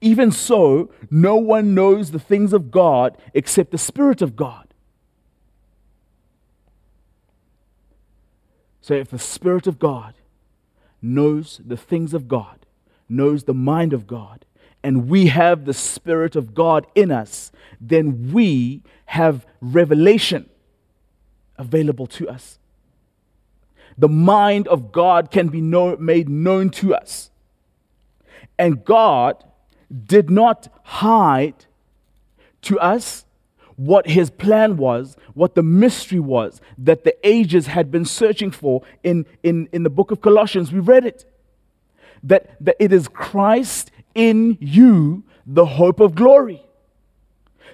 Even 0.01 0.31
so, 0.31 0.91
no 1.09 1.35
one 1.35 1.73
knows 1.73 2.11
the 2.11 2.19
things 2.19 2.53
of 2.53 2.71
God 2.71 3.17
except 3.33 3.71
the 3.71 3.77
Spirit 3.77 4.21
of 4.21 4.35
God. 4.35 4.68
So 8.89 8.95
if 8.95 9.11
the 9.11 9.19
Spirit 9.19 9.67
of 9.67 9.77
God 9.77 10.15
knows 10.99 11.61
the 11.63 11.77
things 11.77 12.15
of 12.15 12.27
God, 12.27 12.65
knows 13.07 13.43
the 13.43 13.53
mind 13.53 13.93
of 13.93 14.07
God, 14.07 14.45
and 14.81 15.07
we 15.07 15.27
have 15.27 15.65
the 15.65 15.75
Spirit 15.75 16.35
of 16.35 16.55
God 16.55 16.87
in 16.95 17.11
us, 17.11 17.51
then 17.79 18.33
we 18.33 18.81
have 19.05 19.45
revelation 19.61 20.49
available 21.55 22.07
to 22.07 22.27
us. 22.27 22.57
the 23.95 24.09
mind 24.09 24.67
of 24.69 24.91
God 24.91 25.29
can 25.29 25.49
be 25.49 25.61
know, 25.61 25.95
made 25.97 26.27
known 26.27 26.71
to 26.71 26.95
us. 26.95 27.29
And 28.57 28.83
God 28.83 29.43
did 30.05 30.31
not 30.31 30.67
hide 30.83 31.65
to 32.63 32.79
us 32.79 33.25
what 33.79 34.07
his 34.07 34.29
plan 34.29 34.75
was, 34.75 35.15
what 35.35 35.55
the 35.55 35.63
mystery 35.63 36.19
was 36.19 36.59
that 36.77 37.05
the 37.05 37.15
ages 37.25 37.67
had 37.67 37.89
been 37.89 38.03
searching 38.03 38.51
for 38.51 38.83
in, 39.03 39.25
in, 39.41 39.69
in 39.71 39.83
the 39.83 39.89
book 39.89 40.11
of 40.11 40.19
Colossians. 40.19 40.73
We 40.73 40.81
read 40.81 41.05
it. 41.05 41.23
That, 42.21 42.57
that 42.59 42.75
it 42.77 42.91
is 42.91 43.07
Christ 43.07 43.91
in 44.13 44.57
you, 44.59 45.23
the 45.45 45.65
hope 45.65 46.01
of 46.01 46.13
glory. 46.13 46.61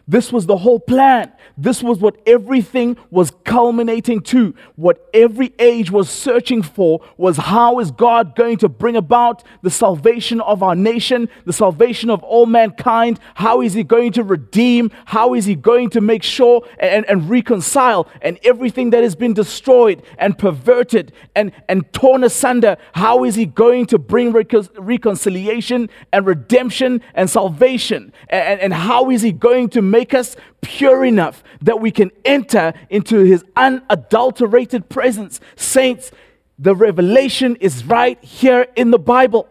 This 0.08 0.32
was 0.32 0.46
the 0.46 0.58
whole 0.58 0.80
plan. 0.80 1.32
This 1.58 1.82
was 1.82 2.00
what 2.00 2.18
everything 2.28 2.98
was 3.10 3.32
culminating 3.44 4.22
to. 4.22 4.54
What 4.76 5.10
every 5.14 5.54
age 5.58 5.90
was 5.90 6.10
searching 6.10 6.62
for 6.62 7.02
was 7.18 7.38
how 7.38 7.80
is 7.80 7.90
God 7.90 8.36
going 8.36 8.58
to 8.58 8.70
bring 8.70 8.96
about 8.96 9.44
the 9.64 9.72
salvation 9.72 10.42
of 10.42 10.62
our 10.62 10.76
nation, 10.76 11.28
the 11.46 11.54
salvation 11.54 12.12
of 12.12 12.22
all 12.24 12.46
mankind? 12.46 13.20
How 13.34 13.62
is 13.62 13.74
He 13.74 13.84
going 13.84 14.12
to 14.14 14.24
redeem? 14.24 14.92
How 15.06 15.34
is 15.34 15.46
He 15.46 15.56
going 15.56 15.90
to 15.92 16.02
make 16.02 16.22
sure 16.24 16.68
and, 16.78 17.06
and 17.06 17.28
reconcile 17.30 18.08
and 18.22 18.38
everything 18.44 18.92
that 18.92 19.02
has 19.02 19.16
been 19.16 19.34
destroyed 19.34 20.04
and 20.20 20.38
perverted 20.38 21.14
and, 21.36 21.52
and 21.68 21.92
torn 21.94 22.24
asunder? 22.24 22.78
How 22.94 23.24
is 23.24 23.34
He 23.36 23.46
going 23.48 23.88
to 23.88 23.98
bring 23.98 24.34
recon- 24.34 24.70
reconciliation 24.78 25.90
and 26.12 26.28
redemption 26.28 27.02
and 27.16 27.28
salvation? 27.28 28.14
And, 28.30 28.60
and 28.60 28.74
how 28.74 29.10
is 29.10 29.24
He 29.24 29.32
going 29.32 29.70
to 29.70 29.82
make 29.96 30.14
us 30.14 30.36
pure 30.60 31.06
enough 31.06 31.42
that 31.62 31.80
we 31.80 31.90
can 31.90 32.12
enter 32.25 32.74
into 32.90 33.20
his 33.20 33.46
unadulterated 33.56 34.90
presence. 34.90 35.40
Saints, 35.56 36.12
the 36.60 36.75
revelation 36.75 37.56
is 37.62 37.86
right 37.86 38.22
here 38.22 38.68
in 38.75 38.92
the 38.92 39.00
Bible. 39.00 39.48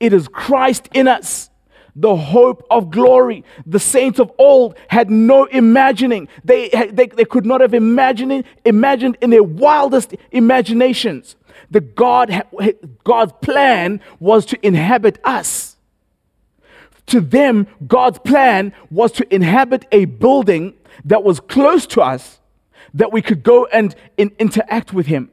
It 0.00 0.14
is 0.14 0.28
Christ 0.28 0.88
in 0.94 1.08
us, 1.08 1.50
the 1.94 2.16
hope 2.16 2.66
of 2.70 2.90
glory. 2.90 3.44
The 3.66 3.78
saints 3.78 4.18
of 4.18 4.32
old 4.38 4.78
had 4.88 5.10
no 5.10 5.44
imagining. 5.44 6.28
They, 6.42 6.70
they, 6.70 7.08
they 7.08 7.26
could 7.26 7.44
not 7.44 7.60
have 7.60 7.74
imagined, 7.74 8.44
imagined 8.64 9.18
in 9.20 9.28
their 9.28 9.42
wildest 9.42 10.14
imaginations 10.30 11.36
that 11.70 11.94
God, 11.94 12.46
God's 13.04 13.34
plan 13.42 14.00
was 14.20 14.46
to 14.46 14.66
inhabit 14.66 15.18
us 15.22 15.71
to 17.06 17.20
them, 17.20 17.66
God's 17.86 18.18
plan 18.18 18.72
was 18.90 19.12
to 19.12 19.34
inhabit 19.34 19.86
a 19.92 20.06
building 20.06 20.74
that 21.04 21.24
was 21.24 21.40
close 21.40 21.86
to 21.88 22.00
us 22.00 22.40
that 22.94 23.12
we 23.12 23.22
could 23.22 23.42
go 23.42 23.66
and 23.66 23.94
in, 24.16 24.32
interact 24.38 24.92
with 24.92 25.06
Him. 25.06 25.30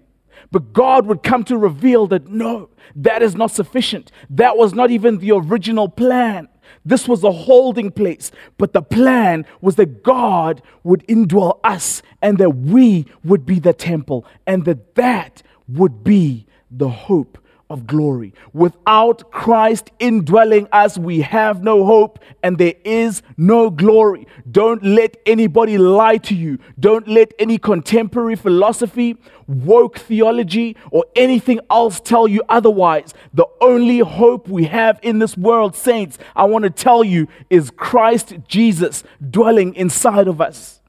But 0.51 0.73
God 0.73 1.05
would 1.05 1.21
come 1.21 1.43
to 1.45 1.57
reveal 1.57 2.07
that 2.07 2.27
no, 2.27 2.69
that 2.95 3.21
is 3.21 3.35
not 3.35 3.51
sufficient. 3.51 4.11
That 4.29 4.57
was 4.57 4.73
not 4.73 4.89
even 4.89 5.19
the 5.19 5.31
original 5.31 5.87
plan. 5.87 6.47
This 6.85 7.07
was 7.07 7.23
a 7.23 7.31
holding 7.31 7.91
place. 7.91 8.31
But 8.57 8.73
the 8.73 8.81
plan 8.81 9.45
was 9.61 9.75
that 9.75 10.03
God 10.03 10.61
would 10.83 11.05
indwell 11.07 11.59
us 11.63 12.01
and 12.21 12.37
that 12.39 12.51
we 12.51 13.05
would 13.23 13.45
be 13.45 13.59
the 13.59 13.73
temple 13.73 14.25
and 14.47 14.65
that 14.65 14.95
that 14.95 15.43
would 15.67 16.03
be 16.03 16.47
the 16.71 16.89
hope 16.89 17.37
of 17.69 17.85
glory. 17.85 18.33
Without 18.51 19.31
Christ 19.31 19.91
indwelling 19.99 20.67
us, 20.71 20.97
we 20.97 21.21
have 21.21 21.63
no 21.63 21.85
hope 21.85 22.19
and 22.41 22.57
there 22.57 22.73
is 22.83 23.21
no 23.37 23.69
glory. 23.69 24.27
Don't 24.51 24.83
let 24.83 25.17
anybody 25.25 25.77
lie 25.77 26.17
to 26.17 26.35
you. 26.35 26.57
Don't 26.79 27.07
let 27.07 27.31
any 27.37 27.59
contemporary 27.59 28.35
philosophy, 28.35 29.17
woke 29.47 29.99
theology, 29.99 30.75
or 30.89 31.05
anything 31.15 31.59
else 31.69 31.99
tell 31.99 32.27
you 32.27 32.41
otherwise. 32.49 33.13
The 33.33 33.45
only 33.61 33.99
hope 33.99 34.47
we 34.47 34.65
have 34.65 34.99
in 35.03 35.19
this 35.19 35.37
world, 35.37 35.75
saints, 35.75 36.17
I 36.35 36.45
want 36.45 36.63
to 36.63 36.71
tell 36.71 37.03
you, 37.03 37.27
is 37.49 37.69
Christ 37.69 38.33
Jesus 38.47 39.03
dwelling 39.29 39.75
inside 39.75 40.27
of 40.27 40.41
us. 40.41 40.79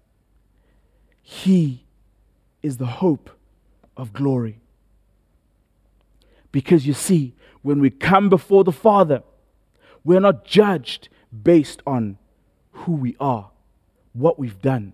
He 1.22 1.84
is 2.62 2.78
the 2.78 2.86
hope 2.86 3.30
of 3.96 4.12
glory. 4.12 4.59
Because 6.52 6.86
you 6.86 6.94
see, 6.94 7.34
when 7.62 7.80
we 7.80 7.90
come 7.90 8.28
before 8.28 8.64
the 8.64 8.72
Father, 8.72 9.22
we're 10.04 10.20
not 10.20 10.44
judged 10.44 11.08
based 11.42 11.82
on 11.86 12.18
who 12.72 12.92
we 12.92 13.16
are, 13.20 13.50
what 14.12 14.38
we've 14.38 14.60
done, 14.60 14.92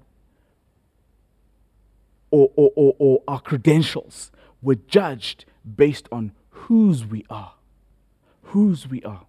or, 2.30 2.50
or, 2.56 2.70
or, 2.74 2.96
or 2.98 3.22
our 3.28 3.40
credentials. 3.40 4.30
We're 4.60 4.78
judged 4.88 5.44
based 5.76 6.08
on 6.10 6.32
whose 6.50 7.04
we 7.04 7.24
are. 7.30 7.54
Whose 8.42 8.88
we 8.88 9.02
are. 9.02 9.26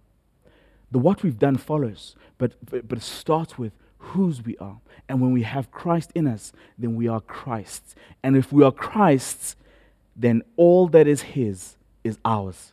The 0.90 0.98
what 0.98 1.22
we've 1.22 1.38
done 1.38 1.56
follows, 1.56 2.16
but, 2.38 2.54
but, 2.68 2.88
but 2.88 2.98
it 2.98 3.04
starts 3.04 3.58
with 3.58 3.72
whose 3.98 4.44
we 4.44 4.56
are. 4.58 4.80
And 5.08 5.20
when 5.20 5.32
we 5.32 5.42
have 5.42 5.70
Christ 5.70 6.12
in 6.14 6.26
us, 6.26 6.52
then 6.78 6.96
we 6.96 7.08
are 7.08 7.20
Christ's. 7.20 7.94
And 8.22 8.36
if 8.36 8.52
we 8.52 8.64
are 8.64 8.72
Christ's, 8.72 9.56
then 10.16 10.42
all 10.56 10.88
that 10.88 11.06
is 11.06 11.22
His 11.22 11.76
is 12.04 12.18
ours. 12.24 12.72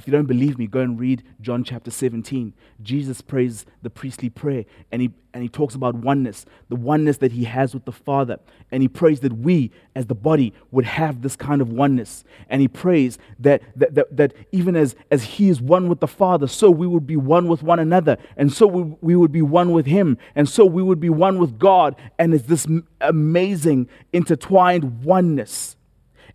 If 0.00 0.06
you 0.06 0.12
don't 0.12 0.26
believe 0.26 0.58
me, 0.58 0.66
go 0.66 0.80
and 0.80 0.98
read 0.98 1.22
John 1.42 1.62
chapter 1.62 1.90
17. 1.90 2.54
Jesus 2.82 3.20
prays 3.20 3.66
the 3.82 3.90
priestly 3.90 4.30
prayer 4.30 4.64
and 4.90 5.02
he, 5.02 5.10
and 5.34 5.42
he 5.42 5.48
talks 5.50 5.74
about 5.74 5.94
oneness, 5.94 6.46
the 6.70 6.76
oneness 6.76 7.18
that 7.18 7.32
he 7.32 7.44
has 7.44 7.74
with 7.74 7.84
the 7.84 7.92
Father. 7.92 8.38
And 8.70 8.82
he 8.82 8.88
prays 8.88 9.20
that 9.20 9.34
we, 9.34 9.70
as 9.94 10.06
the 10.06 10.14
body, 10.14 10.54
would 10.70 10.86
have 10.86 11.20
this 11.20 11.36
kind 11.36 11.60
of 11.60 11.70
oneness. 11.70 12.24
And 12.48 12.62
he 12.62 12.68
prays 12.68 13.18
that, 13.40 13.62
that, 13.76 13.94
that, 13.94 14.16
that 14.16 14.32
even 14.52 14.74
as, 14.74 14.94
as 15.10 15.22
he 15.22 15.50
is 15.50 15.60
one 15.60 15.88
with 15.88 16.00
the 16.00 16.08
Father, 16.08 16.46
so 16.46 16.70
we 16.70 16.86
would 16.86 17.06
be 17.06 17.16
one 17.16 17.46
with 17.48 17.62
one 17.62 17.78
another. 17.78 18.16
And 18.38 18.50
so 18.50 18.66
we, 18.66 18.82
we 19.02 19.16
would 19.16 19.32
be 19.32 19.42
one 19.42 19.72
with 19.72 19.84
him. 19.84 20.16
And 20.34 20.48
so 20.48 20.64
we 20.64 20.82
would 20.82 21.00
be 21.00 21.10
one 21.10 21.38
with 21.38 21.58
God. 21.58 21.94
And 22.18 22.32
it's 22.32 22.46
this 22.46 22.66
amazing 23.02 23.88
intertwined 24.12 25.04
oneness 25.04 25.76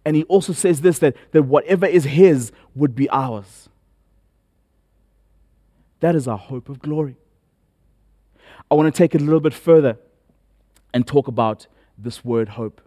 and 0.05 0.15
he 0.15 0.23
also 0.25 0.53
says 0.53 0.81
this 0.81 0.99
that, 0.99 1.15
that 1.31 1.43
whatever 1.43 1.87
is 1.87 2.03
his 2.03 2.51
would 2.75 2.95
be 2.95 3.09
ours. 3.09 3.67
That 5.99 6.15
is 6.15 6.27
our 6.27 6.37
hope 6.37 6.69
of 6.69 6.79
glory. 6.79 7.15
I 8.69 8.75
want 8.75 8.93
to 8.93 8.97
take 8.97 9.15
it 9.15 9.21
a 9.21 9.23
little 9.23 9.39
bit 9.39 9.53
further 9.53 9.97
and 10.93 11.05
talk 11.05 11.27
about 11.27 11.65
this 11.97 12.23
word 12.23 12.49
hope. 12.49 12.81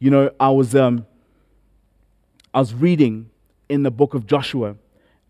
You 0.00 0.10
know, 0.10 0.30
I 0.40 0.50
was, 0.50 0.74
um, 0.74 1.06
I 2.52 2.60
was 2.60 2.74
reading 2.74 3.30
in 3.68 3.84
the 3.84 3.90
book 3.90 4.14
of 4.14 4.26
Joshua, 4.26 4.76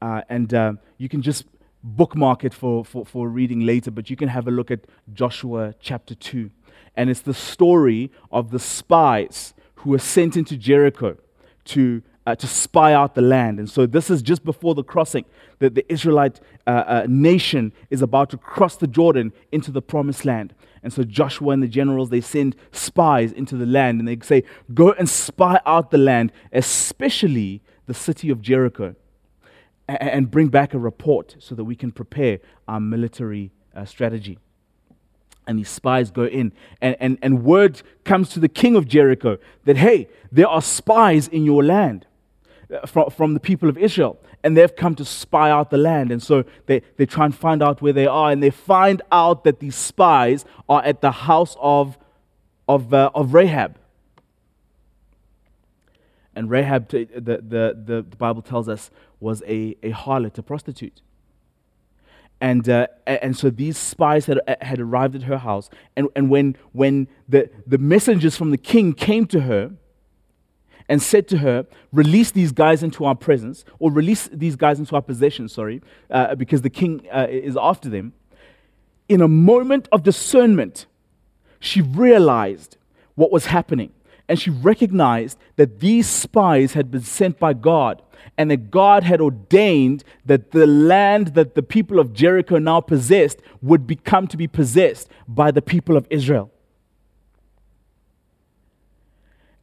uh, 0.01 0.23
and 0.29 0.53
uh, 0.55 0.73
you 0.97 1.09
can 1.09 1.23
just 1.23 1.45
bookmark 1.83 2.45
it 2.45 2.55
for, 2.55 2.85
for, 2.85 3.05
for 3.05 3.29
reading 3.29 3.61
later, 3.61 3.91
but 3.91 4.11
you 4.11 4.17
can 4.17 4.29
have 4.29 4.47
a 4.47 4.51
look 4.51 4.71
at 4.71 4.81
Joshua 5.13 5.75
chapter 5.81 6.15
2. 6.15 6.51
And 6.97 7.11
it's 7.11 7.21
the 7.21 7.35
story 7.35 8.11
of 8.31 8.51
the 8.51 8.59
spies 8.59 9.55
who 9.79 9.91
were 9.91 9.99
sent 9.99 10.37
into 10.37 10.57
Jericho 10.57 11.17
to, 11.67 12.03
uh, 12.27 12.35
to 12.35 12.47
spy 12.47 12.93
out 12.93 13.15
the 13.15 13.23
land. 13.23 13.59
And 13.59 13.71
so 13.71 13.87
this 13.87 14.11
is 14.11 14.23
just 14.23 14.45
before 14.45 14.75
the 14.75 14.83
crossing 14.83 15.25
that 15.61 15.75
the 15.75 15.91
Israelite 15.93 16.41
uh, 16.67 16.71
uh, 16.71 17.07
nation 17.09 17.73
is 17.91 18.03
about 18.03 18.31
to 18.31 18.37
cross 18.37 18.77
the 18.77 18.87
Jordan 18.87 19.33
into 19.53 19.71
the 19.71 19.83
promised 19.83 20.25
land. 20.25 20.55
And 20.83 20.93
so 20.93 21.05
Joshua 21.05 21.51
and 21.51 21.63
the 21.63 21.69
generals, 21.69 22.11
they 22.11 22.21
send 22.21 22.57
spies 22.73 23.33
into 23.33 23.57
the 23.57 23.67
land 23.67 24.01
and 24.01 24.09
they 24.09 24.19
say, 24.25 24.45
Go 24.75 24.93
and 24.93 25.09
spy 25.09 25.61
out 25.67 25.91
the 25.91 25.99
land, 25.99 26.33
especially 26.53 27.63
the 27.87 27.95
city 27.95 28.31
of 28.31 28.43
Jericho, 28.43 28.95
and 29.89 30.31
bring 30.31 30.49
back 30.49 30.75
a 30.75 30.79
report 30.79 31.37
so 31.39 31.55
that 31.55 31.65
we 31.65 31.75
can 31.75 31.93
prepare 31.93 32.39
our 32.67 32.81
military 32.81 33.53
uh, 33.75 33.85
strategy 33.85 34.39
and 35.49 35.59
these 35.59 35.71
spies 35.71 36.11
go 36.13 36.27
in. 36.27 36.53
And, 36.81 36.95
and, 37.01 37.19
and 37.23 37.43
word 37.43 37.83
comes 38.05 38.29
to 38.31 38.39
the 38.39 38.49
king 38.49 38.77
of 38.77 38.87
Jericho 38.87 39.39
that, 39.65 39.79
hey, 39.79 40.09
there 40.31 40.47
are 40.47 40.63
spies 40.63 41.27
in 41.27 41.45
your 41.45 41.65
land 41.65 42.07
uh, 42.71 42.87
from, 42.87 43.11
from 43.11 43.35
the 43.35 43.41
people 43.41 43.69
of 43.69 43.79
Israel. 43.79 44.21
And 44.45 44.57
they've 44.57 44.77
come 44.77 44.95
to 44.97 45.05
spy 45.05 45.51
out 45.51 45.71
the 45.71 45.79
land. 45.79 46.13
And 46.13 46.23
so 46.23 46.45
they, 46.67 46.83
they 46.99 47.07
try 47.07 47.25
and 47.25 47.35
find 47.35 47.63
out 47.63 47.81
where 47.81 47.95
they 47.95 48.07
are. 48.07 48.31
And 48.31 48.43
they 48.43 48.51
find 48.51 49.01
out 49.11 49.43
that 49.45 49.59
these 49.59 49.75
spies 49.75 50.45
are 50.69 50.85
at 50.85 51.01
the 51.01 51.11
house 51.11 51.57
of, 51.59 51.99
of, 52.69 52.93
uh, 52.93 53.11
of 53.15 53.33
Rahab. 53.33 53.79
And 56.37 56.51
Rahab, 56.51 56.89
the, 56.91 57.07
the, 57.07 57.37
the, 57.39 58.07
the 58.09 58.17
Bible 58.17 58.43
tells 58.43 58.69
us, 58.69 58.91
was 59.19 59.43
a, 59.47 59.77
a 59.83 59.91
harlot, 59.93 60.39
a 60.39 60.43
prostitute. 60.43 61.01
And, 62.41 62.69
uh, 62.69 62.87
and 63.07 63.37
so 63.37 63.51
these 63.51 63.77
spies 63.77 64.27
had, 64.27 64.41
uh, 64.47 64.55
had 64.61 64.79
arrived 64.79 65.17
at 65.17 65.23
her 65.25 65.39
house. 65.39 65.71
And, 65.97 66.09
and 66.15 66.31
when, 66.31 66.57
when 66.73 67.09
the, 67.29 67.51
the 67.67 67.79
messengers 67.79 68.37
from 68.37 68.51
the 68.51 68.59
king 68.59 68.93
came 68.93 69.27
to 69.27 69.41
her 69.41 69.73
and 70.89 71.03
said 71.03 71.27
to 71.29 71.39
her, 71.39 71.67
Release 71.93 72.31
these 72.31 72.53
guys 72.53 72.83
into 72.83 73.05
our 73.05 73.17
presence, 73.17 73.65
or 73.79 73.91
release 73.91 74.29
these 74.33 74.57
guys 74.57 74.79
into 74.79 74.95
our 74.95 75.03
possession, 75.03 75.49
sorry, 75.49 75.83
uh, 76.11 76.35
because 76.37 76.63
the 76.63 76.71
king 76.71 77.07
uh, 77.13 77.27
is 77.29 77.57
after 77.61 77.89
them. 77.89 78.13
In 79.09 79.21
a 79.21 79.29
moment 79.29 79.89
of 79.91 80.03
discernment, 80.03 80.87
she 81.59 81.81
realized 81.81 82.77
what 83.15 83.33
was 83.33 83.47
happening. 83.47 83.93
And 84.29 84.39
she 84.39 84.51
recognized 84.51 85.39
that 85.57 85.81
these 85.81 86.07
spies 86.07 86.75
had 86.75 86.91
been 86.91 87.03
sent 87.03 87.39
by 87.39 87.55
God 87.55 88.03
and 88.37 88.51
that 88.51 88.71
God 88.71 89.03
had 89.03 89.21
ordained 89.21 90.05
that 90.27 90.51
the 90.51 90.67
land 90.67 91.29
that 91.29 91.55
the 91.55 91.63
people 91.63 91.99
of 91.99 92.13
Jericho 92.13 92.59
now 92.59 92.81
possessed 92.81 93.39
would 93.63 93.87
become 93.87 94.27
to 94.29 94.37
be 94.37 94.47
possessed 94.47 95.09
by 95.27 95.51
the 95.51 95.63
people 95.63 95.97
of 95.97 96.07
Israel. 96.11 96.51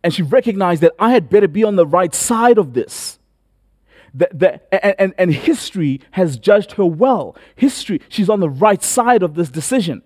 And 0.03 0.13
she 0.13 0.23
recognized 0.23 0.81
that 0.81 0.93
I 0.99 1.11
had 1.11 1.29
better 1.29 1.47
be 1.47 1.63
on 1.63 1.75
the 1.75 1.85
right 1.85 2.13
side 2.13 2.57
of 2.57 2.73
this. 2.73 3.19
That, 4.13 4.39
that, 4.39 4.67
and, 4.71 4.95
and, 4.97 5.13
and 5.17 5.33
history 5.33 6.01
has 6.11 6.37
judged 6.37 6.73
her 6.73 6.85
well. 6.85 7.35
History, 7.55 8.01
she's 8.07 8.29
on 8.29 8.39
the 8.39 8.49
right 8.49 8.81
side 8.81 9.23
of 9.23 9.35
this 9.35 9.49
decision 9.49 10.01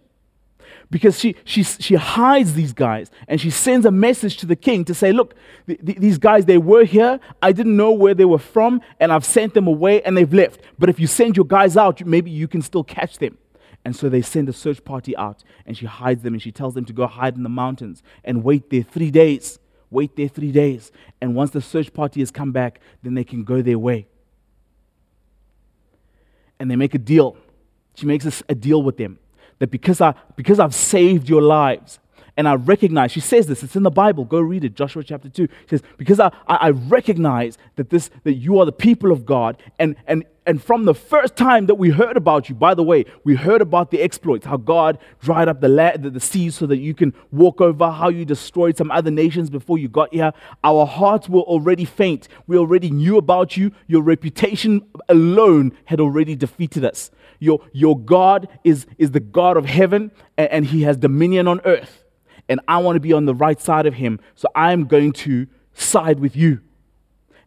because 0.91 1.19
she, 1.19 1.35
she, 1.43 1.63
she 1.63 1.95
hides 1.95 2.53
these 2.53 2.73
guys 2.73 3.11
and 3.27 3.39
she 3.39 3.49
sends 3.49 3.85
a 3.85 3.91
message 3.91 4.37
to 4.37 4.45
the 4.45 4.55
king 4.55 4.83
to 4.85 4.93
say, 4.93 5.11
Look, 5.11 5.35
th- 5.67 5.79
th- 5.85 5.97
these 5.99 6.17
guys, 6.17 6.45
they 6.45 6.57
were 6.57 6.83
here. 6.83 7.19
I 7.41 7.51
didn't 7.51 7.77
know 7.77 7.91
where 7.91 8.15
they 8.15 8.25
were 8.25 8.39
from, 8.39 8.81
and 8.99 9.11
I've 9.11 9.25
sent 9.25 9.53
them 9.53 9.67
away 9.67 10.01
and 10.01 10.17
they've 10.17 10.33
left. 10.33 10.61
But 10.79 10.89
if 10.89 10.99
you 10.99 11.07
send 11.07 11.37
your 11.37 11.45
guys 11.45 11.77
out, 11.77 12.03
maybe 12.05 12.31
you 12.31 12.47
can 12.47 12.61
still 12.61 12.83
catch 12.83 13.19
them. 13.19 13.37
And 13.85 13.95
so 13.95 14.09
they 14.09 14.21
send 14.21 14.49
a 14.49 14.53
search 14.53 14.83
party 14.83 15.15
out 15.15 15.43
and 15.65 15.77
she 15.77 15.85
hides 15.85 16.21
them 16.21 16.33
and 16.33 16.41
she 16.41 16.51
tells 16.51 16.73
them 16.73 16.85
to 16.85 16.93
go 16.93 17.07
hide 17.07 17.35
in 17.35 17.43
the 17.43 17.49
mountains 17.49 18.03
and 18.25 18.43
wait 18.43 18.69
there 18.69 18.83
three 18.83 19.09
days. 19.09 19.57
Wait 19.89 20.15
there 20.17 20.27
three 20.27 20.51
days. 20.51 20.91
And 21.21 21.33
once 21.33 21.51
the 21.51 21.61
search 21.61 21.93
party 21.93 22.19
has 22.19 22.29
come 22.29 22.51
back, 22.51 22.81
then 23.03 23.13
they 23.13 23.23
can 23.23 23.43
go 23.43 23.61
their 23.61 23.79
way. 23.79 24.07
And 26.59 26.69
they 26.69 26.75
make 26.75 26.93
a 26.93 26.99
deal. 26.99 27.37
She 27.95 28.05
makes 28.05 28.25
a, 28.25 28.43
a 28.49 28.55
deal 28.55 28.83
with 28.83 28.97
them 28.97 29.17
that 29.59 29.71
because, 29.71 30.01
I, 30.01 30.13
because 30.35 30.59
I've 30.59 30.75
saved 30.75 31.29
your 31.29 31.41
lives, 31.41 31.99
and 32.37 32.47
I 32.47 32.55
recognize, 32.55 33.11
she 33.11 33.19
says 33.19 33.47
this, 33.47 33.63
it's 33.63 33.75
in 33.75 33.83
the 33.83 33.91
Bible, 33.91 34.23
go 34.23 34.39
read 34.39 34.63
it, 34.63 34.73
Joshua 34.73 35.03
chapter 35.03 35.27
2. 35.27 35.47
She 35.47 35.67
says, 35.69 35.83
because 35.97 36.19
I, 36.21 36.27
I, 36.47 36.55
I 36.55 36.69
recognize 36.69 37.57
that, 37.75 37.89
this, 37.89 38.09
that 38.23 38.33
you 38.33 38.59
are 38.59 38.65
the 38.65 38.71
people 38.71 39.11
of 39.11 39.25
God, 39.25 39.57
and, 39.77 39.95
and, 40.07 40.23
and 40.49 40.63
from 40.63 40.85
the 40.85 40.95
first 40.95 41.35
time 41.35 41.67
that 41.67 41.75
we 41.75 41.91
heard 41.91 42.17
about 42.17 42.49
you, 42.49 42.55
by 42.55 42.73
the 42.73 42.81
way, 42.81 43.05
we 43.23 43.35
heard 43.35 43.61
about 43.61 43.91
the 43.91 44.01
exploits, 44.01 44.47
how 44.47 44.57
God 44.57 44.97
dried 45.21 45.47
up 45.47 45.61
the, 45.61 45.69
la- 45.69 45.95
the, 45.95 46.09
the 46.09 46.19
seas 46.19 46.55
so 46.55 46.65
that 46.65 46.79
you 46.79 46.95
can 46.95 47.13
walk 47.31 47.61
over, 47.61 47.91
how 47.91 48.09
you 48.09 48.25
destroyed 48.25 48.75
some 48.75 48.89
other 48.89 49.11
nations 49.11 49.51
before 49.51 49.77
you 49.77 49.87
got 49.87 50.11
here. 50.11 50.31
Our 50.63 50.87
hearts 50.87 51.29
were 51.29 51.41
already 51.41 51.85
faint. 51.85 52.27
We 52.47 52.57
already 52.57 52.89
knew 52.89 53.17
about 53.17 53.57
you. 53.57 53.71
Your 53.85 54.01
reputation 54.01 54.81
alone 55.07 55.71
had 55.85 55.99
already 55.99 56.35
defeated 56.35 56.83
us. 56.83 57.11
Your, 57.37 57.63
your 57.71 57.99
God 57.99 58.47
is, 58.63 58.87
is 58.97 59.11
the 59.11 59.19
God 59.19 59.55
of 59.55 59.67
heaven, 59.67 60.09
and, 60.35 60.49
and 60.49 60.65
He 60.65 60.81
has 60.81 60.97
dominion 60.97 61.47
on 61.47 61.61
earth. 61.63 62.05
And 62.49 62.59
I 62.67 62.79
want 62.79 62.95
to 62.95 62.99
be 62.99 63.13
on 63.13 63.25
the 63.25 63.35
right 63.35 63.61
side 63.61 63.85
of 63.85 63.93
Him, 63.93 64.19
so 64.33 64.47
I'm 64.55 64.87
going 64.87 65.11
to 65.11 65.45
side 65.75 66.19
with 66.19 66.35
you. 66.35 66.61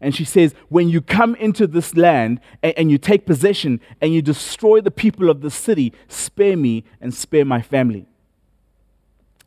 And 0.02 0.14
she 0.14 0.24
says, 0.24 0.52
When 0.68 0.88
you 0.88 1.00
come 1.00 1.36
into 1.36 1.66
this 1.66 1.96
land 1.96 2.40
and, 2.62 2.74
and, 2.76 2.90
you 2.90 2.98
take 2.98 3.24
possession 3.24 3.80
and 4.00 4.12
you 4.12 4.20
destroy 4.20 4.80
the 4.80 4.90
people 4.90 5.30
of 5.30 5.40
the 5.40 5.50
city, 5.50 5.94
spare 6.08 6.56
me 6.56 6.84
and 7.00 7.14
spare 7.14 7.44
my 7.44 7.62
family. 7.62 8.06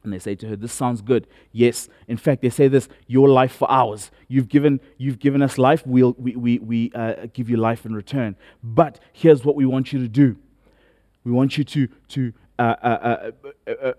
And 0.02 0.14
they 0.14 0.20
say 0.20 0.34
to 0.36 0.48
her, 0.48 0.56
This 0.56 0.72
sounds 0.72 1.02
good. 1.02 1.28
Yes. 1.52 1.90
In 2.08 2.16
fact, 2.16 2.42
they 2.42 2.50
say 2.50 2.70
this 2.70 2.88
your 3.06 3.28
life 3.28 3.52
for 3.52 3.70
ours. 3.70 4.12
You've 4.30 4.48
given, 4.48 4.80
you've 4.98 5.20
given 5.20 5.42
us 5.42 5.58
life, 5.58 5.86
we'll, 5.86 6.16
we, 6.18 6.38
we, 6.38 6.60
we 6.60 6.92
uh, 6.96 7.28
give 7.34 7.50
you 7.50 7.58
life 7.58 7.86
in 7.86 7.94
return. 7.94 8.38
But 8.64 9.00
here's 9.12 9.44
what 9.44 9.58
we 9.58 9.66
want 9.66 9.92
you 9.92 10.00
to 10.00 10.08
do 10.08 10.38
we 11.26 11.32
want 11.34 11.58
you 11.58 11.66
to, 11.66 11.88
to 12.10 12.34
uh, 12.58 12.76
uh, 12.82 13.32
uh, 13.68 13.72
uh 13.72 13.94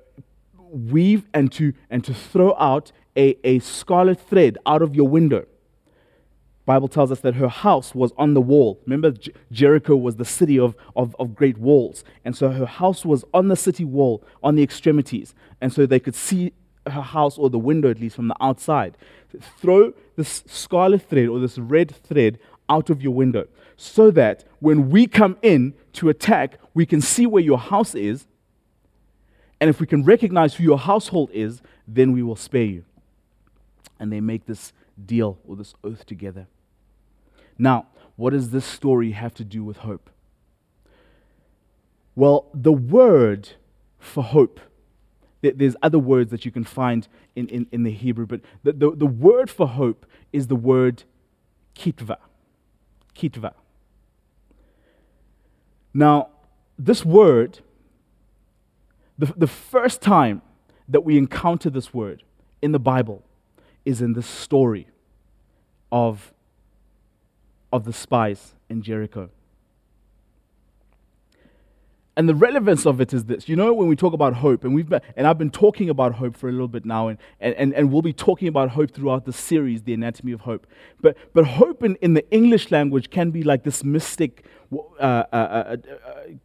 weave 0.71 1.27
and 1.35 1.53
to, 1.53 1.75
and 1.91 2.03
to 2.03 2.15
throw 2.15 2.55
out 2.59 2.93
a, 3.15 3.37
a 3.45 3.59
scarlet 3.59 4.19
thread 4.19 4.57
out 4.65 4.81
of 4.81 4.95
your 4.95 5.07
window. 5.07 5.45
Bible 6.67 6.89
tells 6.89 7.13
us 7.13 7.21
that 7.21 7.37
her 7.37 7.49
house 7.49 7.95
was 7.95 8.13
on 8.19 8.35
the 8.35 8.41
wall. 8.41 8.81
Remember, 8.87 9.15
Jericho 9.53 9.95
was 9.95 10.17
the 10.17 10.25
city 10.25 10.59
of, 10.59 10.75
of, 10.97 11.15
of 11.19 11.35
great 11.37 11.59
walls. 11.59 12.03
And 12.25 12.37
so 12.37 12.51
her 12.51 12.67
house 12.67 13.07
was 13.07 13.25
on 13.33 13.47
the 13.47 13.57
city 13.57 13.85
wall, 13.85 14.23
on 14.43 14.57
the 14.57 14.65
extremities. 14.65 15.33
And 15.61 15.73
so 15.73 15.87
they 15.87 16.01
could 16.01 16.17
see 16.17 16.53
her 16.85 17.01
house, 17.01 17.39
or 17.39 17.51
the 17.51 17.59
window 17.59 17.89
at 17.89 18.01
least, 18.01 18.17
from 18.17 18.29
the 18.29 18.37
outside. 18.41 18.97
Throw 19.59 19.93
this 20.17 20.43
scarlet 20.47 21.09
thread 21.09 21.29
or 21.29 21.39
this 21.39 21.57
red 21.57 21.95
thread 21.95 22.39
out 22.69 22.91
of 22.91 23.01
your 23.01 23.15
window 23.15 23.47
so 23.77 24.11
that 24.11 24.45
when 24.59 24.91
we 24.91 25.07
come 25.07 25.37
in 25.43 25.73
to 25.93 26.09
attack, 26.09 26.59
we 26.75 26.85
can 26.85 27.01
see 27.01 27.27
where 27.27 27.43
your 27.43 27.59
house 27.59 27.95
is. 27.95 28.27
And 29.61 29.71
if 29.71 29.81
we 29.81 29.87
can 29.87 30.05
recognize 30.05 30.55
who 30.55 30.65
your 30.65 30.79
household 30.79 31.31
is, 31.33 31.63
then 31.87 32.13
we 32.13 32.25
will 32.25 32.37
spare 32.37 32.65
you. 32.65 32.85
And 34.01 34.13
they 34.13 34.21
make 34.21 34.47
this 34.47 34.73
deal 35.05 35.39
or 35.47 35.57
this 35.57 35.75
oath 35.85 36.05
together. 36.05 36.49
Now, 37.59 37.87
what 38.17 38.31
does 38.31 38.51
this 38.51 38.65
story 38.65 39.13
have 39.13 39.35
to 39.35 39.45
do 39.45 39.65
with 39.65 39.79
hope? 39.79 40.11
Well, 42.15 42.47
the 42.55 42.73
word 42.73 43.51
for 43.99 44.23
hope, 44.23 44.61
there's 45.43 45.77
other 45.83 45.99
words 45.99 46.31
that 46.31 46.45
you 46.45 46.51
can 46.51 46.65
find 46.65 47.07
in, 47.35 47.49
in, 47.49 47.67
in 47.71 47.83
the 47.83 47.91
Hebrew, 47.91 48.27
but 48.27 48.41
the, 48.63 48.73
the, 48.73 48.91
the 48.97 49.07
word 49.07 49.51
for 49.51 49.69
hope 49.69 50.07
is 50.33 50.47
the 50.47 50.57
word 50.57 51.05
kitva. 51.75 52.17
Kitva. 53.15 53.53
Now, 55.93 56.29
this 56.79 57.05
word, 57.05 57.61
the, 59.19 59.33
the 59.37 59.47
first 59.47 60.01
time 60.01 60.43
that 60.89 61.03
we 61.05 61.19
encounter 61.19 61.71
this 61.71 61.93
word 61.93 62.23
in 62.63 62.73
the 62.73 62.79
Bible 62.79 63.23
is 63.85 64.01
in 64.01 64.15
this 64.15 64.27
story 64.27 64.89
of 65.91 66.33
of 67.73 67.85
the 67.85 67.93
spies 67.93 68.55
in 68.69 68.83
Jericho. 68.83 69.31
And 72.19 72.27
the 72.27 72.35
relevance 72.35 72.87
of 72.87 72.99
it 73.03 73.13
is 73.13 73.27
this. 73.27 73.47
You 73.47 73.57
know, 73.57 73.75
when 73.75 73.89
we 73.89 73.97
talk 73.97 74.15
about 74.15 74.33
hope, 74.33 74.65
and 74.65 74.75
we've 74.75 74.89
been, 74.89 75.03
and 75.17 75.27
I've 75.27 75.37
been 75.37 75.51
talking 75.51 75.91
about 75.91 76.15
hope 76.15 76.35
for 76.35 76.49
a 76.49 76.53
little 76.53 76.67
bit 76.67 76.87
now, 76.87 77.09
and, 77.09 77.19
and, 77.41 77.75
and 77.75 77.93
we'll 77.93 78.01
be 78.01 78.15
talking 78.15 78.49
about 78.49 78.71
hope 78.71 78.91
throughout 78.91 79.27
the 79.27 79.35
series, 79.35 79.83
The 79.83 79.93
Anatomy 79.93 80.33
of 80.33 80.41
Hope. 80.41 80.67
But, 81.03 81.19
but 81.35 81.45
hope 81.45 81.83
in, 81.83 81.97
in 81.97 82.15
the 82.15 82.29
English 82.31 82.71
language 82.71 83.11
can 83.11 83.31
be 83.33 83.43
like 83.43 83.65
this 83.65 83.85
mystic, 83.85 84.47
uh, 84.73 84.79
uh, 84.99 85.27
uh, 85.31 85.37
uh, 85.37 85.77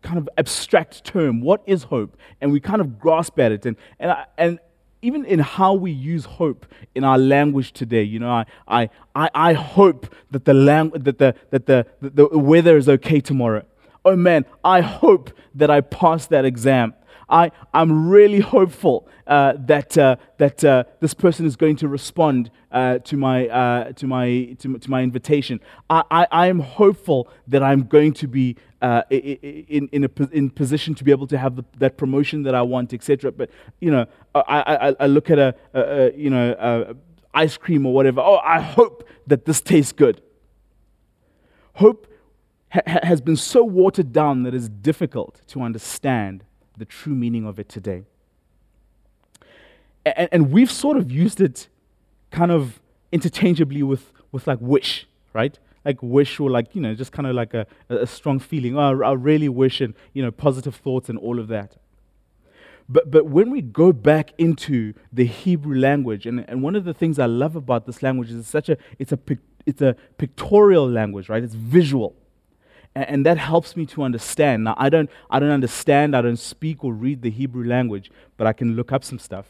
kind 0.02 0.18
of 0.18 0.28
abstract 0.38 1.06
term. 1.06 1.40
What 1.40 1.62
is 1.66 1.84
hope? 1.84 2.18
And 2.42 2.52
we 2.52 2.60
kind 2.60 2.82
of 2.82 3.00
grasp 3.00 3.40
at 3.40 3.54
it. 3.54 3.66
And, 3.66 3.78
and, 3.98 4.12
I, 4.12 4.26
and 4.38 4.60
even 5.02 5.26
in 5.26 5.40
how 5.40 5.74
we 5.74 5.92
use 5.92 6.26
hope 6.26 6.66
in 6.94 7.04
our 7.04 7.18
language 7.18 7.74
today, 7.74 8.04
you 8.04 8.20
know, 8.20 8.30
I, 8.30 8.46
I, 8.68 8.90
I, 9.16 9.30
I 9.34 9.54
hope 9.54 10.14
that, 10.32 10.46
the, 10.46 10.54
lang- 10.54 10.92
that, 10.92 11.18
the, 11.18 11.36
that 11.50 11.66
the, 11.66 11.86
the, 12.02 12.28
the 12.28 12.38
weather 12.38 12.78
is 12.78 12.88
okay 12.88 13.20
tomorrow. 13.20 13.66
Oh 14.06 14.16
man, 14.16 14.46
I 14.64 14.82
hope 14.82 15.32
that 15.56 15.70
I 15.70 15.82
pass 15.82 16.28
that 16.28 16.46
exam. 16.46 16.94
I, 17.32 17.52
I'm 17.74 18.10
really 18.10 18.42
hopeful 18.42 19.08
uh, 19.26 19.54
that, 19.58 19.98
uh, 19.98 20.18
that 20.38 20.64
uh, 20.64 20.84
this 21.00 21.14
person 21.14 21.46
is 21.46 21.56
going 21.56 21.78
to 21.78 21.88
respond 21.88 22.52
uh, 22.72 23.00
to, 23.00 23.16
my, 23.16 23.48
uh, 23.48 23.94
to, 23.94 24.06
my, 24.06 24.56
to, 24.60 24.78
to, 24.78 24.90
my 24.92 25.02
invitation. 25.02 25.62
I, 25.90 26.04
I, 26.12 26.28
I, 26.32 26.48
am 26.48 26.60
hopeful 26.60 27.30
that 27.48 27.64
I'm 27.64 27.84
going 27.84 28.14
to 28.14 28.28
be 28.28 28.58
uh, 28.82 29.04
in, 29.10 29.88
in, 29.92 30.04
a 30.04 30.10
in 30.32 30.50
position 30.50 30.94
to 30.96 31.04
be 31.04 31.12
able 31.12 31.28
to 31.28 31.38
have 31.38 31.56
the, 31.56 31.64
that 31.78 31.98
promotion 31.98 32.44
that 32.44 32.54
I 32.54 32.62
want, 32.62 32.94
etc. 32.94 33.32
But, 33.32 33.50
you 33.80 33.92
know, 33.92 34.06
I, 34.36 34.90
I, 34.90 34.96
I 35.00 35.08
look 35.08 35.30
at 35.30 35.40
a, 35.40 35.56
a, 35.74 35.82
a 35.82 36.14
you 36.14 36.30
know, 36.30 36.56
a 36.60 36.96
ice 37.34 37.58
cream 37.58 37.86
or 37.86 37.94
whatever. 37.94 38.22
Oh, 38.22 38.40
I 38.44 38.60
hope 38.60 39.08
that 39.28 39.46
this 39.46 39.62
tastes 39.62 39.94
good. 39.94 40.22
Hope 41.76 42.08
ha- 42.70 42.82
has 43.04 43.22
been 43.22 43.38
so 43.38 43.64
watered 43.64 44.12
down 44.12 44.44
that 44.44 44.54
it's 44.54 44.68
difficult 44.68 45.42
to 45.48 45.62
understand 45.62 46.44
the 46.78 46.86
true 46.86 47.14
meaning 47.14 47.46
of 47.46 47.60
it 47.60 47.70
today. 47.70 48.04
And, 50.06 50.30
and 50.32 50.52
we've 50.52 50.72
sort 50.72 50.98
of 50.98 51.12
used 51.12 51.42
it 51.42 51.68
kind 52.32 52.52
of 52.52 52.80
interchangeably 53.12 53.84
with, 53.84 54.12
with 54.32 54.48
like 54.48 54.60
wish, 54.62 55.08
right? 55.34 55.58
Like 55.84 55.98
wish 56.02 56.40
or 56.40 56.50
like, 56.50 56.74
you 56.76 56.82
know, 56.82 56.96
just 56.96 57.12
kind 57.12 57.28
of 57.28 57.36
like 57.36 57.54
a, 57.54 57.68
a 57.90 58.08
strong 58.08 58.40
feeling. 58.40 58.78
Oh, 58.78 59.02
I 59.02 59.14
really 59.14 59.50
wish 59.50 59.82
and, 59.82 59.94
you 60.14 60.24
know, 60.24 60.32
positive 60.32 60.76
thoughts 60.76 61.10
and 61.10 61.18
all 61.20 61.40
of 61.40 61.48
that. 61.50 61.78
But, 62.88 63.10
but 63.10 63.26
when 63.26 63.52
we 63.52 63.62
go 63.62 63.94
back 63.94 64.34
into 64.38 64.94
the 65.14 65.26
Hebrew 65.26 65.78
language, 65.78 66.26
and, 66.26 66.44
and 66.50 66.62
one 66.62 66.76
of 66.76 66.84
the 66.84 66.94
things 66.94 67.20
I 67.20 67.26
love 67.26 67.56
about 67.56 67.86
this 67.86 68.04
language 68.04 68.30
is 68.30 68.38
it's 68.38 68.50
such 68.50 68.70
a, 68.70 68.78
it's 69.00 69.12
a, 69.12 69.20
it's 69.66 69.82
a 69.82 69.96
pictorial 70.18 70.90
language, 70.90 71.30
right? 71.30 71.44
It's 71.44 71.54
visual 71.54 72.16
and, 72.96 73.10
and 73.10 73.26
that 73.26 73.38
helps 73.38 73.76
me 73.76 73.86
to 73.88 74.04
understand. 74.04 74.64
Now, 74.64 74.76
I 74.78 74.90
don't, 74.90 75.10
I 75.30 75.40
don't 75.40 75.52
understand, 75.52 76.16
I 76.16 76.22
don't 76.22 76.38
speak 76.38 76.84
or 76.84 76.94
read 76.94 77.22
the 77.22 77.30
Hebrew 77.30 77.66
language, 77.66 78.12
but 78.38 78.48
I 78.48 78.54
can 78.54 78.76
look 78.76 78.92
up 78.92 79.04
some 79.04 79.20
stuff. 79.20 79.46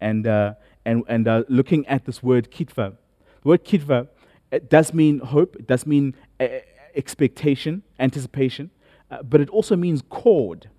And, 0.00 0.26
uh, 0.26 0.54
and, 0.84 1.04
and 1.08 1.26
uh, 1.26 1.44
looking 1.48 1.86
at 1.86 2.04
this 2.04 2.22
word 2.22 2.50
kitva, 2.50 2.96
the 3.42 3.48
word 3.48 3.64
kitva 3.64 4.08
it 4.50 4.70
does 4.70 4.94
mean 4.94 5.18
hope, 5.18 5.56
it 5.56 5.66
does 5.66 5.86
mean 5.86 6.14
uh, 6.40 6.46
expectation, 6.94 7.82
anticipation, 7.98 8.70
uh, 9.10 9.22
but 9.22 9.40
it 9.40 9.50
also 9.50 9.76
means 9.76 10.02
cord, 10.08 10.70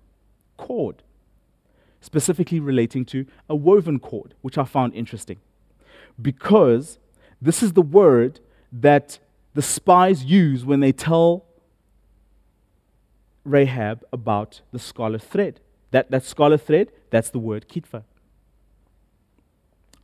cord, 0.56 1.02
specifically 2.00 2.58
relating 2.58 3.04
to 3.04 3.26
a 3.48 3.54
woven 3.54 4.00
cord, 4.00 4.34
which 4.40 4.58
I 4.58 4.64
found 4.64 4.94
interesting. 4.94 5.38
because 6.20 6.98
this 7.40 7.62
is 7.62 7.72
the 7.72 7.82
word 7.82 8.40
that 8.72 9.18
the 9.54 9.62
spies 9.62 10.24
use 10.24 10.64
when 10.64 10.80
they 10.80 10.92
tell 10.92 11.44
Rahab 13.44 14.04
about 14.12 14.60
the 14.72 14.78
scarlet 14.78 15.22
thread. 15.22 15.60
That, 15.90 16.10
that 16.10 16.24
scarlet 16.24 16.60
thread, 16.60 16.92
that's 17.10 17.30
the 17.30 17.38
word 17.38 17.68
kitva. 17.68 18.04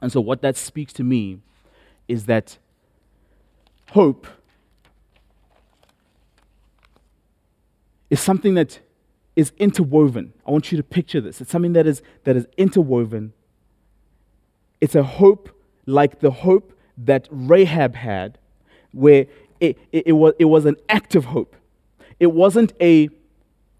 And 0.01 0.12
so, 0.12 0.20
what 0.20 0.42
that 0.42 0.57
speaks 0.57 0.92
to 0.94 1.05
me 1.05 1.38
is 2.09 2.27
that 2.27 2.59
hope 3.90 4.27
is 8.11 8.20
something 8.20 8.55
that 8.55 8.81
is 9.35 9.53
interwoven. 9.59 10.33
I 10.46 10.51
want 10.51 10.70
you 10.72 10.77
to 10.77 10.83
picture 10.83 11.20
this. 11.20 11.40
It's 11.40 11.51
something 11.51 11.75
that 11.75 11.87
is, 11.87 12.03
that 12.25 12.37
is 12.37 12.46
interwoven. 12.57 13.33
It's 14.81 14.94
a 14.94 15.03
hope 15.03 15.51
like 15.87 16.20
the 16.20 16.31
hope 16.31 16.72
that 16.99 17.29
Rahab 17.31 17.94
had, 17.94 18.38
where 18.92 19.27
it, 19.61 19.79
it, 19.92 20.09
it, 20.09 20.12
was, 20.12 20.35
it 20.38 20.46
was 20.46 20.64
an 20.64 20.77
active 20.88 21.27
hope. 21.27 21.55
It 22.18 22.33
wasn't 22.33 22.72
a, 22.81 23.11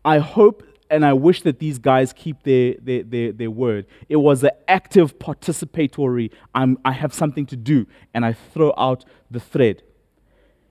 I 0.07 0.19
hope 0.19 0.63
and 0.89 1.05
I 1.05 1.13
wish 1.15 1.43
that 1.43 1.59
these 1.59 1.79
guys 1.79 2.13
keep 2.13 2.45
their, 2.45 2.75
their, 2.81 3.03
their, 3.03 3.33
their 3.33 3.51
word. 3.51 3.87
It 4.09 4.17
was 4.17 4.45
an 4.45 4.53
active, 4.69 5.19
participatory, 5.19 6.31
I'm, 6.55 6.79
I 6.85 6.93
have 6.93 7.13
something 7.13 7.45
to 7.47 7.57
do, 7.57 7.89
and 8.15 8.25
I 8.25 8.33
throw 8.33 8.73
out 8.79 9.05
the 9.29 9.41
thread. 9.41 9.83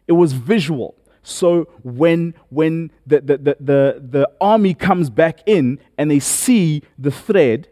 It 0.08 0.14
was 0.14 0.32
visual. 0.32 0.96
So 1.22 1.64
when, 1.84 2.34
when 2.50 2.92
the, 3.06 3.20
the, 3.20 3.38
the, 3.38 3.58
the, 3.60 4.08
the 4.10 4.32
army 4.40 4.74
comes 4.74 5.10
back 5.10 5.40
in 5.46 5.80
and 5.98 6.10
they 6.10 6.20
see 6.20 6.84
the 6.98 7.12
thread, 7.12 7.68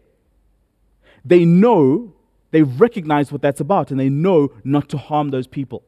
they 1.24 1.44
know, 1.44 2.12
they 2.50 2.62
recognize 2.62 3.32
what 3.32 3.40
that's 3.40 3.60
about, 3.60 3.90
and 3.90 3.98
they 3.98 4.10
know 4.10 4.52
not 4.64 4.88
to 4.90 4.98
harm 4.98 5.30
those 5.30 5.46
people. 5.46 5.82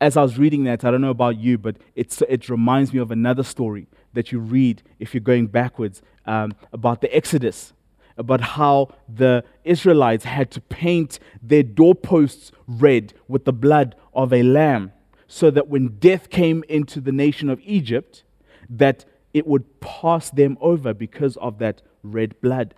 As 0.00 0.16
I 0.16 0.22
was 0.22 0.38
reading 0.38 0.64
that, 0.64 0.84
I 0.84 0.90
don't 0.90 1.00
know 1.00 1.10
about 1.10 1.38
you, 1.38 1.58
but 1.58 1.76
it's, 1.96 2.22
it 2.22 2.48
reminds 2.48 2.92
me 2.92 3.00
of 3.00 3.10
another 3.10 3.42
story 3.42 3.88
that 4.12 4.30
you 4.30 4.38
read 4.38 4.82
if 4.98 5.12
you're 5.12 5.20
going 5.20 5.48
backwards 5.48 6.02
um, 6.24 6.52
about 6.72 7.00
the 7.00 7.14
Exodus, 7.14 7.72
about 8.16 8.40
how 8.40 8.94
the 9.08 9.44
Israelites 9.64 10.24
had 10.24 10.50
to 10.52 10.60
paint 10.60 11.18
their 11.42 11.62
doorposts 11.62 12.52
red 12.66 13.12
with 13.26 13.44
the 13.44 13.52
blood 13.52 13.96
of 14.14 14.32
a 14.32 14.42
lamb 14.42 14.92
so 15.26 15.50
that 15.50 15.68
when 15.68 15.88
death 15.98 16.30
came 16.30 16.64
into 16.68 17.00
the 17.00 17.12
nation 17.12 17.48
of 17.48 17.60
Egypt, 17.64 18.24
that 18.70 19.04
it 19.34 19.46
would 19.46 19.80
pass 19.80 20.30
them 20.30 20.56
over 20.60 20.94
because 20.94 21.36
of 21.36 21.58
that 21.58 21.82
red 22.02 22.40
blood. 22.40 22.74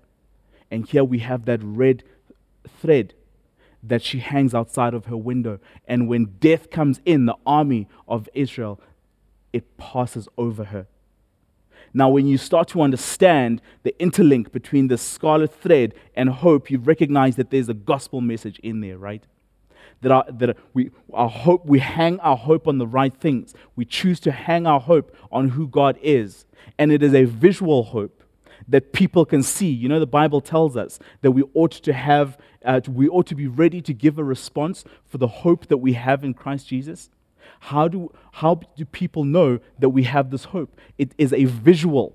And 0.70 0.86
here 0.86 1.04
we 1.04 1.20
have 1.20 1.44
that 1.44 1.60
red 1.62 2.02
thread 2.80 3.14
that 3.82 4.02
she 4.02 4.18
hangs 4.18 4.54
outside 4.54 4.94
of 4.94 5.06
her 5.06 5.16
window. 5.16 5.58
And 5.86 6.08
when 6.08 6.36
death 6.40 6.70
comes 6.70 7.00
in, 7.04 7.26
the 7.26 7.36
army 7.46 7.88
of 8.06 8.28
Israel, 8.34 8.80
it 9.52 9.76
passes 9.76 10.28
over 10.36 10.64
her. 10.64 10.86
Now, 11.92 12.08
when 12.08 12.26
you 12.26 12.38
start 12.38 12.68
to 12.68 12.82
understand 12.82 13.60
the 13.82 13.94
interlink 13.98 14.52
between 14.52 14.88
the 14.88 14.98
scarlet 14.98 15.52
thread 15.52 15.94
and 16.14 16.28
hope, 16.28 16.70
you 16.70 16.78
recognize 16.78 17.36
that 17.36 17.50
there's 17.50 17.68
a 17.68 17.74
gospel 17.74 18.20
message 18.20 18.60
in 18.60 18.80
there, 18.80 18.96
right? 18.96 19.24
that, 20.02 20.12
our, 20.12 20.24
that 20.30 20.56
we, 20.72 20.90
our 21.12 21.28
hope, 21.28 21.66
we 21.66 21.78
hang 21.78 22.18
our 22.20 22.36
hope 22.36 22.66
on 22.66 22.78
the 22.78 22.86
right 22.86 23.14
things. 23.14 23.54
We 23.76 23.84
choose 23.84 24.20
to 24.20 24.32
hang 24.32 24.66
our 24.66 24.80
hope 24.80 25.14
on 25.30 25.50
who 25.50 25.68
God 25.68 25.98
is. 26.02 26.46
And 26.78 26.92
it 26.92 27.02
is 27.02 27.14
a 27.14 27.24
visual 27.24 27.82
hope 27.84 28.22
that 28.68 28.92
people 28.92 29.24
can 29.24 29.42
see. 29.42 29.70
You 29.70 29.88
know, 29.88 30.00
the 30.00 30.06
Bible 30.06 30.40
tells 30.40 30.76
us 30.76 30.98
that 31.22 31.32
we 31.32 31.42
ought 31.54 31.72
to 31.72 31.92
have, 31.92 32.38
uh, 32.64 32.80
we 32.88 33.08
ought 33.08 33.26
to 33.26 33.34
be 33.34 33.46
ready 33.46 33.80
to 33.82 33.94
give 33.94 34.18
a 34.18 34.24
response 34.24 34.84
for 35.06 35.18
the 35.18 35.28
hope 35.28 35.68
that 35.68 35.78
we 35.78 35.94
have 35.94 36.24
in 36.24 36.34
Christ 36.34 36.68
Jesus. 36.68 37.10
How 37.60 37.88
do, 37.88 38.12
how 38.32 38.60
do 38.76 38.84
people 38.84 39.24
know 39.24 39.60
that 39.78 39.90
we 39.90 40.04
have 40.04 40.30
this 40.30 40.44
hope? 40.44 40.78
It 40.98 41.12
is 41.18 41.32
a 41.32 41.44
visual 41.44 42.14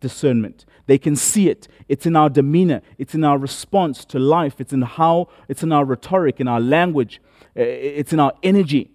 discernment. 0.00 0.64
They 0.86 0.98
can 0.98 1.16
see 1.16 1.48
it. 1.48 1.68
It's 1.88 2.06
in 2.06 2.16
our 2.16 2.28
demeanor, 2.28 2.82
it's 2.98 3.14
in 3.14 3.24
our 3.24 3.38
response 3.38 4.04
to 4.06 4.18
life, 4.18 4.60
it's 4.60 4.72
in 4.72 4.82
how, 4.82 5.28
it's 5.48 5.62
in 5.62 5.72
our 5.72 5.84
rhetoric, 5.84 6.40
in 6.40 6.48
our 6.48 6.60
language, 6.60 7.20
it's 7.54 8.12
in 8.12 8.20
our 8.20 8.32
energy. 8.42 8.90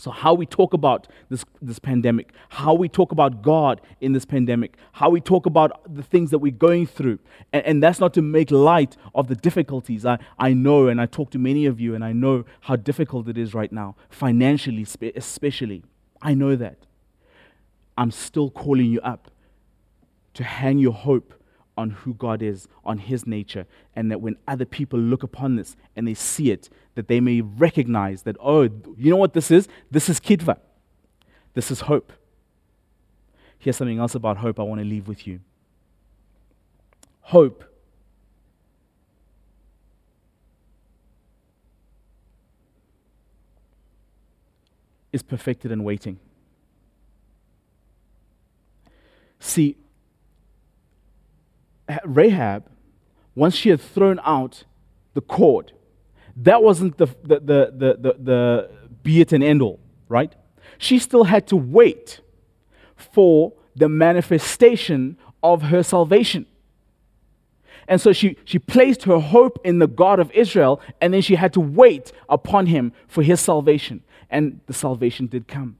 So, 0.00 0.12
how 0.12 0.32
we 0.32 0.46
talk 0.46 0.74
about 0.74 1.08
this, 1.28 1.44
this 1.60 1.80
pandemic, 1.80 2.32
how 2.50 2.72
we 2.72 2.88
talk 2.88 3.10
about 3.10 3.42
God 3.42 3.80
in 4.00 4.12
this 4.12 4.24
pandemic, 4.24 4.76
how 4.92 5.10
we 5.10 5.20
talk 5.20 5.44
about 5.44 5.92
the 5.92 6.04
things 6.04 6.30
that 6.30 6.38
we're 6.38 6.52
going 6.52 6.86
through. 6.86 7.18
And, 7.52 7.64
and, 7.66 7.82
that's 7.82 7.98
not 7.98 8.14
to 8.14 8.22
make 8.22 8.52
light 8.52 8.96
of 9.12 9.26
the 9.26 9.34
difficulties. 9.34 10.06
I, 10.06 10.18
I 10.38 10.52
know, 10.52 10.86
and 10.86 11.00
I 11.00 11.06
talk 11.06 11.30
to 11.32 11.38
many 11.38 11.66
of 11.66 11.80
you, 11.80 11.96
and 11.96 12.04
I 12.04 12.12
know 12.12 12.44
how 12.60 12.76
difficult 12.76 13.28
it 13.28 13.36
is 13.36 13.54
right 13.54 13.72
now, 13.72 13.96
financially, 14.08 14.86
especially. 15.16 15.82
I 16.22 16.34
know 16.34 16.54
that. 16.54 16.78
I'm 17.96 18.12
still 18.12 18.50
calling 18.50 18.86
you 18.86 19.00
up 19.00 19.32
to 20.34 20.44
hang 20.44 20.78
your 20.78 20.92
hope 20.92 21.34
on 21.78 21.90
who 21.90 22.12
God 22.12 22.42
is, 22.42 22.66
on 22.84 22.98
His 22.98 23.24
nature, 23.24 23.64
and 23.94 24.10
that 24.10 24.20
when 24.20 24.36
other 24.48 24.64
people 24.64 24.98
look 24.98 25.22
upon 25.22 25.54
this 25.54 25.76
and 25.94 26.08
they 26.08 26.12
see 26.12 26.50
it, 26.50 26.68
that 26.96 27.06
they 27.06 27.20
may 27.20 27.40
recognize 27.40 28.24
that, 28.24 28.36
oh, 28.40 28.62
you 28.62 29.10
know 29.10 29.16
what 29.16 29.32
this 29.32 29.52
is? 29.52 29.68
This 29.88 30.08
is 30.08 30.18
Kitva. 30.18 30.58
This 31.54 31.70
is 31.70 31.82
hope. 31.82 32.12
Here's 33.58 33.76
something 33.76 34.00
else 34.00 34.16
about 34.16 34.38
hope 34.38 34.58
I 34.58 34.64
want 34.64 34.80
to 34.80 34.84
leave 34.84 35.06
with 35.06 35.24
you. 35.24 35.38
Hope 37.20 37.64
is 45.12 45.22
perfected 45.22 45.70
in 45.70 45.84
waiting. 45.84 46.18
See, 49.38 49.76
Rahab, 52.04 52.64
once 53.34 53.54
she 53.54 53.70
had 53.70 53.80
thrown 53.80 54.20
out 54.24 54.64
the 55.14 55.20
cord, 55.20 55.72
that 56.36 56.62
wasn't 56.62 56.98
the, 56.98 57.06
the, 57.22 57.40
the, 57.40 57.72
the, 57.76 57.96
the, 58.00 58.16
the 58.18 58.70
be 59.02 59.20
it 59.20 59.32
and 59.32 59.42
end 59.42 59.62
all, 59.62 59.80
right? 60.08 60.34
She 60.78 60.98
still 60.98 61.24
had 61.24 61.46
to 61.48 61.56
wait 61.56 62.20
for 62.96 63.52
the 63.74 63.88
manifestation 63.88 65.16
of 65.42 65.62
her 65.62 65.82
salvation. 65.82 66.46
And 67.86 68.00
so 68.00 68.12
she, 68.12 68.36
she 68.44 68.58
placed 68.58 69.04
her 69.04 69.18
hope 69.18 69.58
in 69.64 69.78
the 69.78 69.86
God 69.86 70.20
of 70.20 70.30
Israel, 70.32 70.80
and 71.00 71.14
then 71.14 71.22
she 71.22 71.36
had 71.36 71.52
to 71.54 71.60
wait 71.60 72.12
upon 72.28 72.66
him 72.66 72.92
for 73.06 73.22
his 73.22 73.40
salvation. 73.40 74.02
And 74.28 74.60
the 74.66 74.74
salvation 74.74 75.26
did 75.26 75.48
come. 75.48 75.78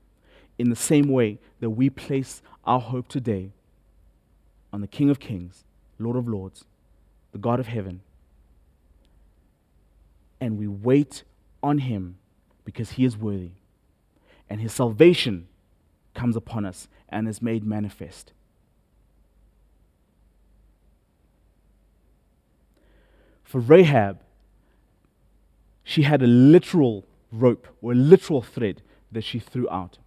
In 0.59 0.71
the 0.71 0.77
same 0.77 1.09
way 1.09 1.39
that 1.61 1.71
we 1.71 1.91
place 1.91 2.43
our 2.65 2.81
hope 2.81 3.09
today 3.09 3.51
on 4.73 4.81
the 4.81 4.87
King 4.87 5.11
of 5.11 5.21
Kings 5.21 5.65
Lord 5.99 6.17
of 6.17 6.29
Lords, 6.29 6.65
the 7.33 7.39
God 7.39 7.61
of 7.61 7.67
heaven. 7.67 8.01
And 10.41 10.59
we 10.59 10.67
wait 10.67 11.25
on 11.63 11.79
him 11.79 12.19
because 12.65 12.93
he 12.93 13.05
is 13.05 13.17
worthy. 13.17 13.53
And 14.49 14.61
his 14.61 14.73
salvation 14.73 15.49
comes 16.15 16.37
upon 16.37 16.65
us 16.65 16.89
and 17.09 17.29
is 17.29 17.43
made 17.43 17.65
manifest. 17.65 18.33
For 23.43 23.61
Rahab, 23.61 24.21
she 25.83 26.03
had 26.03 26.23
a 26.23 26.27
literal 26.27 27.07
rope 27.33 27.67
or 27.81 27.93
a 27.93 27.95
literal 27.95 28.43
thread 28.43 28.83
that 29.11 29.25
she 29.25 29.39
threw 29.39 29.69
out. 29.71 29.99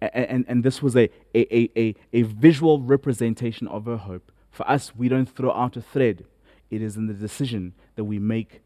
And, 0.00 0.10
and, 0.14 0.44
and 0.48 0.64
this 0.64 0.82
was 0.82 0.96
a, 0.96 1.10
a, 1.34 1.70
a, 1.78 1.94
a 2.12 2.22
visual 2.22 2.80
representation 2.80 3.68
of 3.68 3.84
her 3.84 3.98
hope. 3.98 4.32
For 4.54 4.70
us, 4.70 4.94
we 4.94 5.08
don't 5.08 5.28
throw 5.28 5.52
out 5.52 5.76
a 5.76 5.82
thread. 5.82 6.24
It 6.70 6.80
is 6.80 6.96
in 6.96 7.08
the 7.08 7.12
decision 7.12 7.72
that 7.96 8.04
we 8.04 8.20
make 8.20 8.62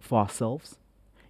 for 0.00 0.18
ourselves. 0.18 0.78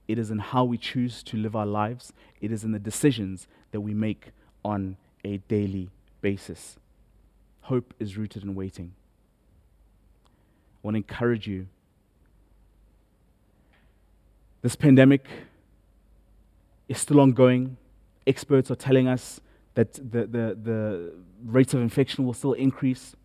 It 0.07 0.21
is 0.21 0.31
in 0.31 0.39
how 0.39 0.63
we 0.63 0.79
choose 0.79 1.21
to 1.25 1.37
live 1.37 1.57
our 1.57 1.67
lives. 1.67 2.13
It 2.41 2.53
is 2.53 2.63
in 2.63 2.71
the 2.71 2.79
decisions 2.79 3.49
that 3.73 3.81
we 3.81 3.93
make 3.93 4.31
on 4.65 4.97
a 5.25 5.39
daily 5.49 5.91
basis. 6.21 6.79
Hope 7.63 7.93
is 7.99 8.17
rooted 8.17 8.45
in 8.45 8.55
waiting. 8.55 8.93
I 10.27 10.31
want 10.85 10.95
to 10.95 10.99
encourage 10.99 11.49
you. 11.49 11.67
This 14.63 14.77
pandemic 14.77 15.27
is 16.89 16.99
still 16.99 17.19
ongoing. 17.19 17.79
Experts 18.29 18.71
are 18.71 18.77
telling 18.77 19.09
us 19.09 19.41
that 19.75 19.95
the, 19.95 20.21
the, 20.21 20.57
the 20.63 21.13
rates 21.45 21.75
of 21.75 21.81
infection 21.81 22.25
will 22.25 22.33
still 22.33 22.53
increase 22.53 23.17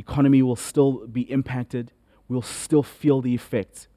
economy 0.00 0.42
will 0.42 0.56
still 0.56 1.06
be 1.06 1.22
impacted. 1.30 1.92
We'll 2.28 2.42
still 2.42 2.82
feel 2.82 3.20
the 3.20 3.34
effects. 3.34 3.88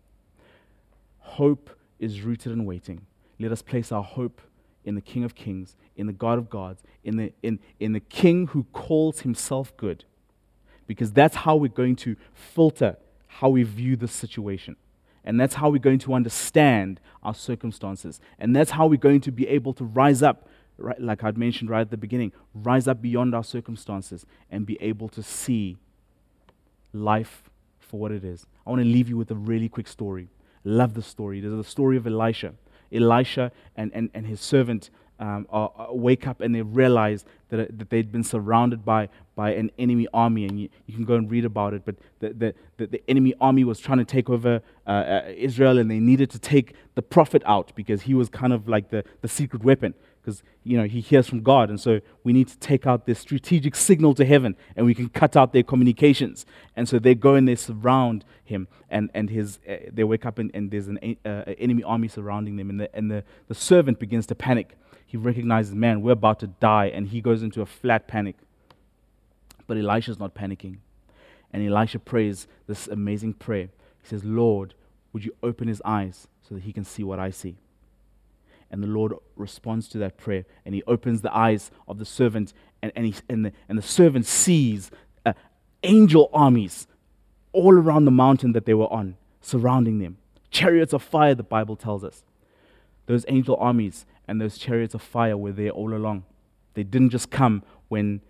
Hope 1.19 1.69
is 1.99 2.21
rooted 2.21 2.51
in 2.51 2.65
waiting. 2.65 3.05
Let 3.39 3.51
us 3.51 3.61
place 3.61 3.91
our 3.91 4.03
hope 4.03 4.41
in 4.85 4.95
the 4.95 5.01
King 5.01 5.23
of 5.23 5.33
Kings, 5.35 5.75
in 5.95 6.07
the 6.07 6.13
God 6.13 6.37
of 6.37 6.49
gods, 6.49 6.83
in 7.03 7.17
the, 7.17 7.33
in, 7.41 7.59
in 7.79 7.93
the 7.93 7.99
King 7.99 8.47
who 8.47 8.65
calls 8.73 9.21
himself 9.21 9.75
good. 9.77 10.05
Because 10.85 11.11
that's 11.11 11.37
how 11.37 11.55
we're 11.55 11.69
going 11.69 11.95
to 11.97 12.15
filter 12.33 12.97
how 13.27 13.49
we 13.49 13.63
view 13.63 13.95
this 13.95 14.11
situation. 14.11 14.75
And 15.23 15.39
that's 15.39 15.55
how 15.55 15.69
we're 15.69 15.77
going 15.79 15.99
to 15.99 16.13
understand 16.13 16.99
our 17.23 17.33
circumstances. 17.33 18.19
And 18.37 18.55
that's 18.55 18.71
how 18.71 18.87
we're 18.87 18.97
going 18.97 19.21
to 19.21 19.31
be 19.31 19.47
able 19.47 19.73
to 19.75 19.85
rise 19.85 20.21
up, 20.21 20.47
right, 20.77 20.99
like 21.01 21.23
I'd 21.23 21.37
mentioned 21.37 21.69
right 21.69 21.81
at 21.81 21.91
the 21.91 21.97
beginning, 21.97 22.33
rise 22.53 22.87
up 22.87 23.01
beyond 23.01 23.33
our 23.33 23.43
circumstances 23.43 24.25
and 24.51 24.65
be 24.65 24.77
able 24.81 25.07
to 25.09 25.23
see 25.23 25.77
life 26.93 27.49
for 27.79 27.99
what 27.99 28.11
it 28.11 28.23
is. 28.23 28.45
I 28.65 28.69
want 28.69 28.81
to 28.81 28.87
leave 28.87 29.09
you 29.09 29.17
with 29.17 29.31
a 29.31 29.35
really 29.35 29.69
quick 29.69 29.87
story. 29.87 30.29
Love 30.63 30.93
the 30.93 31.01
story. 31.01 31.41
There's 31.41 31.53
the 31.53 31.63
story 31.63 31.97
of 31.97 32.07
Elisha. 32.07 32.53
Elisha 32.91 33.51
and, 33.75 33.91
and, 33.93 34.09
and 34.13 34.25
his 34.25 34.39
servant 34.39 34.89
um, 35.19 35.47
are, 35.49 35.71
are 35.75 35.93
wake 35.93 36.27
up 36.27 36.41
and 36.41 36.53
they 36.53 36.61
realize 36.61 37.25
that, 37.49 37.59
uh, 37.59 37.65
that 37.69 37.89
they'd 37.89 38.11
been 38.11 38.23
surrounded 38.23 38.83
by, 38.85 39.09
by 39.35 39.51
an 39.53 39.71
enemy 39.77 40.07
army. 40.13 40.45
And 40.45 40.59
you, 40.59 40.69
you 40.85 40.95
can 40.95 41.05
go 41.05 41.15
and 41.15 41.29
read 41.29 41.45
about 41.45 41.73
it. 41.73 41.83
But 41.85 41.95
the, 42.19 42.29
the, 42.29 42.55
the, 42.77 42.87
the 42.87 43.03
enemy 43.07 43.33
army 43.41 43.63
was 43.63 43.79
trying 43.79 43.99
to 43.99 44.05
take 44.05 44.29
over 44.29 44.61
uh, 44.87 44.89
uh, 44.89 45.23
Israel 45.35 45.77
and 45.77 45.89
they 45.89 45.99
needed 45.99 46.29
to 46.31 46.39
take 46.39 46.75
the 46.95 47.01
prophet 47.01 47.41
out 47.45 47.71
because 47.75 48.03
he 48.03 48.13
was 48.13 48.29
kind 48.29 48.53
of 48.53 48.67
like 48.67 48.89
the, 48.89 49.03
the 49.21 49.27
secret 49.27 49.63
weapon 49.63 49.93
because 50.23 50.41
you 50.63 50.77
know 50.77 50.85
he 50.85 51.01
hears 51.01 51.27
from 51.27 51.41
God, 51.41 51.69
and 51.69 51.79
so 51.79 51.99
we 52.23 52.31
need 52.31 52.47
to 52.47 52.57
take 52.59 52.87
out 52.87 53.05
this 53.05 53.19
strategic 53.19 53.75
signal 53.75 54.13
to 54.15 54.25
heaven, 54.25 54.55
and 54.75 54.85
we 54.85 54.95
can 54.95 55.09
cut 55.09 55.35
out 55.35 55.51
their 55.51 55.63
communications. 55.63 56.45
And 56.75 56.87
so 56.87 56.97
they 56.97 57.13
go 57.13 57.35
and 57.35 57.47
they 57.47 57.55
surround 57.55 58.23
him, 58.43 58.67
and 58.89 59.09
and 59.13 59.29
his 59.29 59.59
uh, 59.69 59.75
they 59.91 60.03
wake 60.03 60.25
up 60.25 60.39
and, 60.39 60.49
and 60.53 60.71
there's 60.71 60.87
an 60.87 61.17
uh, 61.25 61.43
enemy 61.57 61.83
army 61.83 62.07
surrounding 62.07 62.55
them, 62.55 62.69
and 62.69 62.79
the 62.79 62.95
and 62.95 63.11
the, 63.11 63.23
the 63.47 63.55
servant 63.55 63.99
begins 63.99 64.25
to 64.27 64.35
panic. 64.35 64.77
He 65.05 65.17
recognizes, 65.17 65.75
man, 65.75 66.01
we're 66.01 66.11
about 66.11 66.39
to 66.39 66.47
die, 66.47 66.85
and 66.85 67.09
he 67.09 67.21
goes 67.21 67.43
into 67.43 67.61
a 67.61 67.65
flat 67.65 68.07
panic. 68.07 68.35
But 69.67 69.77
Elisha's 69.77 70.19
not 70.19 70.33
panicking, 70.33 70.77
and 71.51 71.67
Elisha 71.67 71.99
prays 71.99 72.47
this 72.67 72.87
amazing 72.87 73.33
prayer. 73.33 73.69
He 74.01 74.07
says, 74.07 74.23
Lord, 74.23 74.73
would 75.11 75.23
you 75.23 75.35
open 75.43 75.67
his 75.67 75.81
eyes 75.85 76.27
so 76.41 76.55
that 76.55 76.63
he 76.63 76.73
can 76.73 76.83
see 76.83 77.03
what 77.03 77.19
I 77.19 77.29
see? 77.29 77.57
And 78.73 78.83
the 78.83 78.87
Lord 78.87 79.13
responds 79.35 79.87
to 79.89 79.99
that 79.99 80.17
prayer 80.17 80.45
and 80.65 80.73
he 80.73 80.81
opens 80.87 81.21
the 81.21 81.33
eyes 81.33 81.69
of 81.87 81.99
the 81.99 82.05
servant, 82.05 82.53
and, 82.81 82.91
and, 82.95 83.05
he, 83.05 83.15
and, 83.29 83.45
the, 83.45 83.53
and 83.69 83.77
the 83.77 83.83
servant 83.83 84.25
sees 84.25 84.89
uh, 85.25 85.33
angel 85.83 86.29
armies 86.33 86.87
all 87.51 87.73
around 87.73 88.05
the 88.05 88.11
mountain 88.11 88.53
that 88.53 88.65
they 88.65 88.73
were 88.73 88.91
on, 88.91 89.15
surrounding 89.41 89.99
them. 89.99 90.17
Chariots 90.49 90.91
of 90.91 91.03
fire, 91.03 91.35
the 91.35 91.43
Bible 91.43 91.75
tells 91.75 92.03
us. 92.03 92.23
Those 93.05 93.25
angel 93.27 93.55
armies 93.57 94.07
and 94.27 94.41
those 94.41 94.57
chariots 94.57 94.95
of 94.95 95.03
fire 95.03 95.37
were 95.37 95.51
there 95.51 95.69
all 95.69 95.93
along. 95.93 96.23
They 96.73 96.83
didn't 96.83 97.11
just 97.11 97.29
come 97.29 97.61
when 97.89 98.21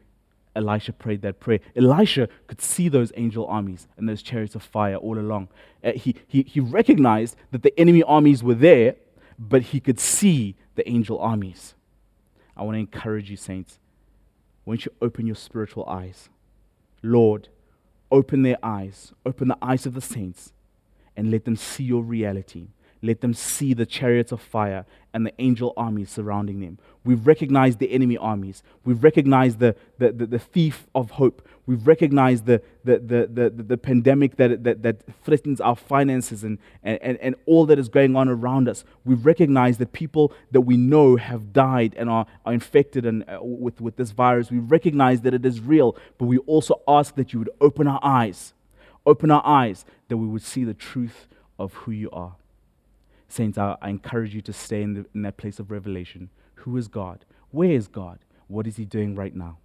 Elisha 0.58 0.91
prayed 0.91 1.21
that 1.21 1.39
prayer. 1.39 1.62
Elisha 1.73 2.27
could 2.47 2.60
see 2.60 2.89
those 2.89 3.13
angel 3.15 3.47
armies 3.47 3.88
and 3.95 4.10
those 4.10 4.21
chariots 4.21 4.56
of 4.56 4.63
fire 4.63 4.97
all 4.97 5.17
along. 5.17 5.47
Uh, 5.82 5.93
he, 5.93 6.15
he, 6.27 6.43
he 6.43 6.60
recognized 6.60 7.38
that 7.51 7.63
the 7.63 7.77
enemy 7.79 8.03
armies 8.03 8.43
were 8.43 8.53
there, 8.53 8.95
but 9.38 9.62
he 9.63 9.80
could 9.80 10.00
see 10.00 10.56
the 10.76 10.88
angel 10.89 11.19
armies. 11.19 11.76
I 12.56 12.63
want 12.63 12.76
to 12.76 12.80
encourage 12.80 13.30
you, 13.30 13.38
saints. 13.38 13.80
Won't 14.65 14.86
you 14.86 14.91
open 15.02 15.26
your 15.26 15.36
spiritual 15.36 15.86
eyes? 15.88 16.30
Lord, 17.02 17.50
open 18.12 18.43
their 18.43 18.58
eyes, 18.63 19.13
open 19.26 19.48
the 19.48 19.58
eyes 19.62 19.86
of 19.86 19.93
the 19.93 20.02
saints, 20.02 20.54
and 21.17 21.32
let 21.32 21.46
them 21.46 21.56
see 21.56 21.84
your 21.84 22.04
reality. 22.04 22.67
Let 23.04 23.20
them 23.20 23.34
see 23.34 23.74
the 23.74 23.86
chariots 23.86 24.32
of 24.32 24.39
fire 24.39 24.86
and 25.13 25.26
the 25.26 25.34
angel 25.38 25.74
armies 25.76 26.10
surrounding 26.10 26.62
them. 26.62 26.80
We've 27.04 27.28
recognized 27.28 27.80
the 27.80 27.92
enemy 27.92 28.16
armies. 28.18 28.63
We've 28.86 29.04
recognized 29.04 29.60
the, 29.60 29.76
the, 29.98 30.13
the, 30.13 30.26
the 30.26 30.39
thief 30.39 30.88
of 30.96 31.12
hope. 31.12 31.46
We've 31.66 31.86
recognized 31.86 32.46
the, 32.46 32.62
the, 32.86 33.00
the, 33.00 33.50
the, 33.52 33.63
the 33.63 33.78
pandemic 33.78 34.38
that, 34.38 34.63
that, 34.63 34.84
that 34.84 35.02
threatens 35.26 35.60
our 35.60 35.76
finances 35.76 36.46
and, 36.46 36.60
and, 36.82 37.18
and 37.18 37.36
all 37.46 37.66
that 37.66 37.78
is 37.78 37.89
going 37.89 38.16
on 38.16 38.30
around 38.30 38.70
us. 38.70 38.86
We've 39.04 39.26
recognized 39.26 39.80
that 39.80 39.92
people 39.92 40.32
that 40.52 40.62
we 40.62 40.78
know 40.78 41.18
have 41.18 41.52
died 41.52 41.96
and 41.98 42.10
are, 42.10 42.26
are 42.46 42.54
infected 42.54 43.06
and, 43.06 43.30
uh, 43.30 43.39
with, 43.42 43.82
with 43.82 43.98
this 43.98 44.12
virus. 44.12 44.50
We 44.50 44.60
recognize 44.60 45.20
that 45.22 45.34
it 45.34 45.46
is 45.46 45.60
real, 45.60 45.98
but 46.18 46.28
we 46.28 46.38
also 46.38 46.82
ask 46.88 47.16
that 47.16 47.34
you 47.34 47.39
would 47.39 47.52
open 47.60 47.86
our 47.86 48.00
eyes, 48.02 48.54
open 49.06 49.30
our 49.30 49.46
eyes, 49.46 49.84
that 50.08 50.16
we 50.16 50.26
would 50.26 50.42
see 50.42 50.63
the 50.63 50.74
truth 50.74 51.28
of 51.60 51.74
who 51.74 51.92
you 51.92 52.10
are. 52.12 52.36
Saints, 53.34 53.58
I, 53.58 53.76
I 53.82 53.89
encourage 53.89 54.36
you 54.36 54.41
to 54.41 54.54
stay 54.54 54.82
in, 54.82 54.93
the, 54.93 55.06
in 55.13 55.24
that 55.24 55.38
place 55.38 55.60
of 55.60 55.72
revelation. 55.72 56.30
Who 56.56 56.78
is 56.78 56.88
God? 56.88 57.26
Where 57.52 57.72
is 57.72 57.88
God? 57.88 58.19
What 58.48 58.67
is 58.67 58.78
He 58.78 58.86
doing 58.86 59.15
right 59.15 59.36
now? 59.36 59.58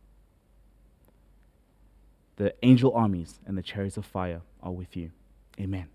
The 2.37 2.55
angel 2.63 2.93
armies 2.95 3.41
and 3.47 3.59
the 3.59 3.63
chariots 3.63 3.97
of 3.97 4.07
fire 4.07 4.41
are 4.63 4.73
with 4.73 4.97
you. 4.97 5.11
Amen. 5.61 5.89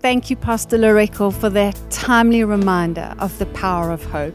Thank 0.00 0.30
you, 0.30 0.36
Pastor 0.36 0.78
Loreko, 0.78 1.32
for 1.32 1.50
that 1.50 1.78
timely 1.90 2.42
reminder 2.42 3.14
of 3.18 3.38
the 3.38 3.46
power 3.46 3.92
of 3.92 4.02
hope. 4.04 4.34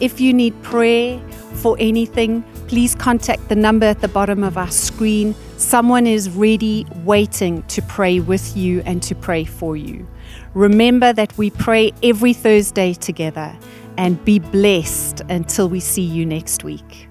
If 0.00 0.18
you 0.20 0.32
need 0.32 0.60
prayer 0.62 1.20
for 1.56 1.76
anything, 1.78 2.42
please 2.68 2.94
contact 2.94 3.50
the 3.50 3.56
number 3.56 3.84
at 3.84 4.00
the 4.00 4.08
bottom 4.08 4.42
of 4.42 4.56
our 4.56 4.70
screen. 4.70 5.34
Someone 5.58 6.06
is 6.06 6.30
ready, 6.30 6.86
waiting 7.04 7.62
to 7.64 7.82
pray 7.82 8.20
with 8.20 8.56
you 8.56 8.80
and 8.86 9.02
to 9.02 9.14
pray 9.14 9.44
for 9.44 9.76
you. 9.76 10.06
Remember 10.54 11.12
that 11.12 11.36
we 11.36 11.50
pray 11.50 11.92
every 12.02 12.32
Thursday 12.32 12.94
together 12.94 13.56
and 13.96 14.24
be 14.24 14.38
blessed 14.38 15.20
until 15.28 15.68
we 15.68 15.80
see 15.80 16.02
you 16.02 16.24
next 16.24 16.64
week. 16.64 17.09